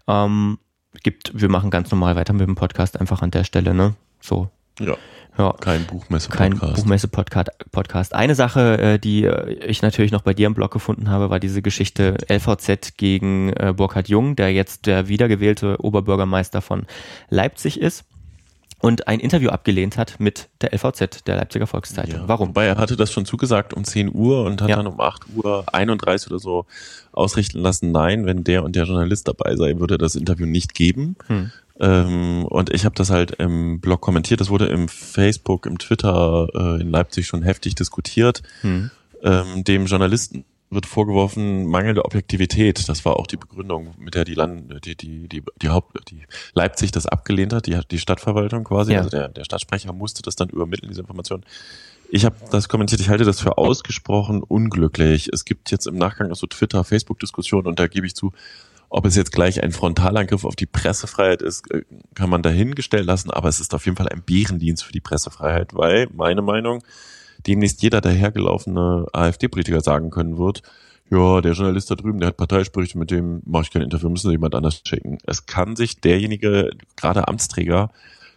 [0.09, 0.59] Ähm,
[1.05, 3.95] gibt, wir machen ganz normal weiter mit dem Podcast einfach an der Stelle, ne?
[4.21, 4.49] So.
[4.81, 4.97] Ja.
[5.39, 5.53] Ja.
[5.61, 6.61] Kein Buchmesse-Podcast.
[6.61, 8.15] Kein Buchmesse-Podcast.
[8.15, 11.41] Eine Sache, äh, die äh, ich natürlich noch bei dir im Blog gefunden habe, war
[11.41, 16.87] diese Geschichte LVZ gegen äh, Burkhard Jung, der jetzt der wiedergewählte Oberbürgermeister von
[17.29, 18.05] Leipzig ist
[18.81, 22.23] und ein Interview abgelehnt hat mit der LVZ, der Leipziger Volkszeitung.
[22.23, 22.49] Ja, Warum?
[22.49, 24.77] Wobei er hatte das schon zugesagt um 10 Uhr und hat ja.
[24.77, 26.67] dann um 8 Uhr 31 oder so
[27.13, 30.75] ausrichten lassen, nein, wenn der und der Journalist dabei sei, würde er das Interview nicht
[30.75, 31.17] geben.
[31.27, 31.51] Hm.
[31.81, 34.41] Ähm, und ich habe das halt im Blog kommentiert.
[34.41, 38.43] Das wurde im Facebook, im Twitter äh, in Leipzig schon heftig diskutiert.
[38.61, 38.91] Hm.
[39.23, 42.89] Ähm, dem Journalisten wird vorgeworfen mangelnde Objektivität.
[42.89, 46.23] Das war auch die Begründung, mit der die Land, die, die, die, die Haupt, die
[46.55, 48.93] Leipzig das abgelehnt hat, die, die Stadtverwaltung quasi.
[48.93, 48.99] Ja.
[48.99, 51.45] Also der, der Stadtsprecher musste das dann übermitteln, diese Information.
[52.13, 55.29] Ich habe das kommentiert, ich halte das für ausgesprochen unglücklich.
[55.33, 58.33] Es gibt jetzt im Nachgang auch so Twitter, Facebook-Diskussionen und da gebe ich zu,
[58.91, 61.83] ob es jetzt gleich ein Frontalangriff auf die Pressefreiheit ist, äh,
[62.15, 65.75] kann man dahingestellt lassen, aber es ist auf jeden Fall ein Bärendienst für die Pressefreiheit,
[65.75, 66.83] weil, meine Meinung,
[67.47, 70.63] demnächst jeder dahergelaufene AfD-Politiker sagen können wird,
[71.09, 74.29] ja, der Journalist da drüben, der hat Parteisprüche, mit dem mache ich kein Interview, müssen
[74.29, 75.19] Sie jemand anders schicken.
[75.27, 77.91] Es kann sich derjenige, gerade Amtsträger,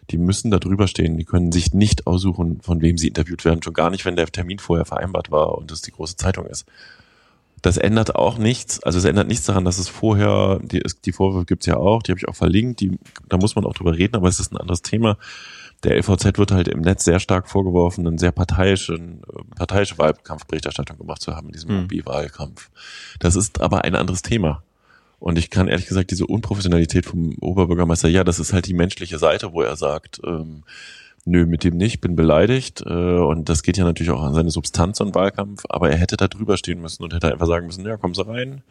[0.10, 3.64] die müssen da drüber stehen, die können sich nicht aussuchen, von wem sie interviewt werden,
[3.64, 6.66] schon gar nicht, wenn der Termin vorher vereinbart war und es die große Zeitung ist.
[7.64, 11.46] Das ändert auch nichts, also es ändert nichts daran, dass es vorher, die, die Vorwürfe
[11.46, 14.16] gibt's ja auch, die habe ich auch verlinkt, die, da muss man auch drüber reden,
[14.16, 15.18] aber es ist ein anderes Thema
[15.84, 19.22] der LVZ wird halt im Netz sehr stark vorgeworfen, einen sehr parteiischen,
[19.56, 22.06] parteiische Wahlkampfberichterstattung gemacht zu haben in diesem mhm.
[22.06, 22.70] wahlkampf
[23.20, 24.64] Das ist aber ein anderes Thema.
[25.20, 29.18] Und ich kann ehrlich gesagt diese Unprofessionalität vom Oberbürgermeister, ja, das ist halt die menschliche
[29.20, 30.64] Seite, wo er sagt, ähm,
[31.26, 32.84] nö, mit dem nicht, bin beleidigt.
[32.86, 36.18] Äh, und das geht ja natürlich auch an seine Substanz und Wahlkampf, aber er hätte
[36.18, 38.64] da drüber stehen müssen und hätte einfach sagen müssen, ja, kommen Sie rein,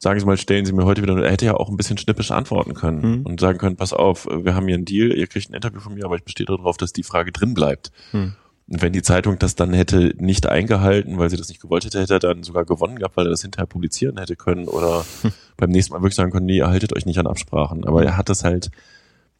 [0.00, 2.30] sagen Sie mal, stellen Sie mir heute wieder, er hätte ja auch ein bisschen schnippisch
[2.30, 3.26] antworten können mhm.
[3.26, 5.94] und sagen können, pass auf, wir haben hier einen Deal, ihr kriegt ein Interview von
[5.94, 7.92] mir, aber ich bestehe darauf, dass die Frage drin bleibt.
[8.12, 8.34] Mhm.
[8.70, 12.00] Und wenn die Zeitung das dann hätte nicht eingehalten, weil sie das nicht gewollt hätte,
[12.00, 15.32] hätte er dann sogar gewonnen gehabt, weil er das hinterher publizieren hätte können oder hm.
[15.56, 17.86] beim nächsten Mal wirklich sagen können, nee, ihr haltet euch nicht an Absprachen.
[17.86, 18.70] Aber er hat das halt,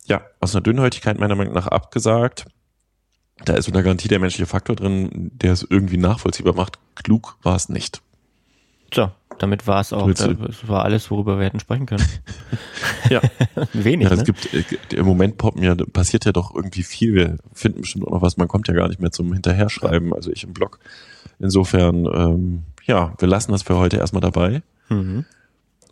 [0.09, 2.47] ja, aus einer Dünnhäutigkeit meiner Meinung nach abgesagt.
[3.45, 6.79] Da ist so eine Garantie der menschliche Faktor drin, der es irgendwie nachvollziehbar macht.
[6.97, 8.03] Klug war es nicht.
[8.91, 12.05] Tja, damit war es auch, das war alles, worüber wir hätten sprechen können.
[13.11, 13.21] ja.
[13.73, 14.09] Wenig.
[14.09, 14.25] Ja, es ne?
[14.25, 17.15] gibt, äh, im Moment poppen ja, passiert ja doch irgendwie viel.
[17.15, 18.39] Wir finden bestimmt auch noch was.
[18.39, 20.13] Man kommt ja gar nicht mehr zum Hinterherschreiben.
[20.15, 20.81] Also ich im Blog.
[21.39, 24.63] Insofern, ähm, ja, wir lassen das für heute erstmal dabei.
[24.89, 25.27] Mhm.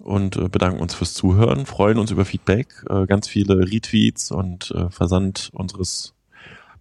[0.00, 4.70] Und äh, bedanken uns fürs Zuhören, freuen uns über Feedback, äh, ganz viele Retweets und
[4.72, 6.14] äh, Versand unseres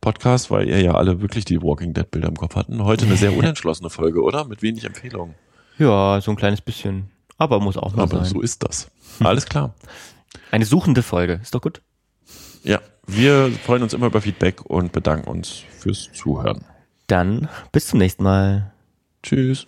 [0.01, 2.83] Podcasts, weil ihr ja alle wirklich die Walking Dead Bilder im Kopf hatten.
[2.83, 4.45] Heute eine sehr unentschlossene Folge, oder?
[4.45, 5.35] Mit wenig Empfehlungen.
[5.77, 7.09] Ja, so ein kleines bisschen.
[7.37, 8.25] Aber muss auch mal Aber sein.
[8.25, 8.91] so ist das.
[9.19, 9.73] Alles klar.
[10.51, 11.39] Eine suchende Folge.
[11.41, 11.81] Ist doch gut.
[12.63, 16.63] Ja, wir freuen uns immer über Feedback und bedanken uns fürs Zuhören.
[17.07, 18.71] Dann bis zum nächsten Mal.
[19.21, 19.67] Tschüss.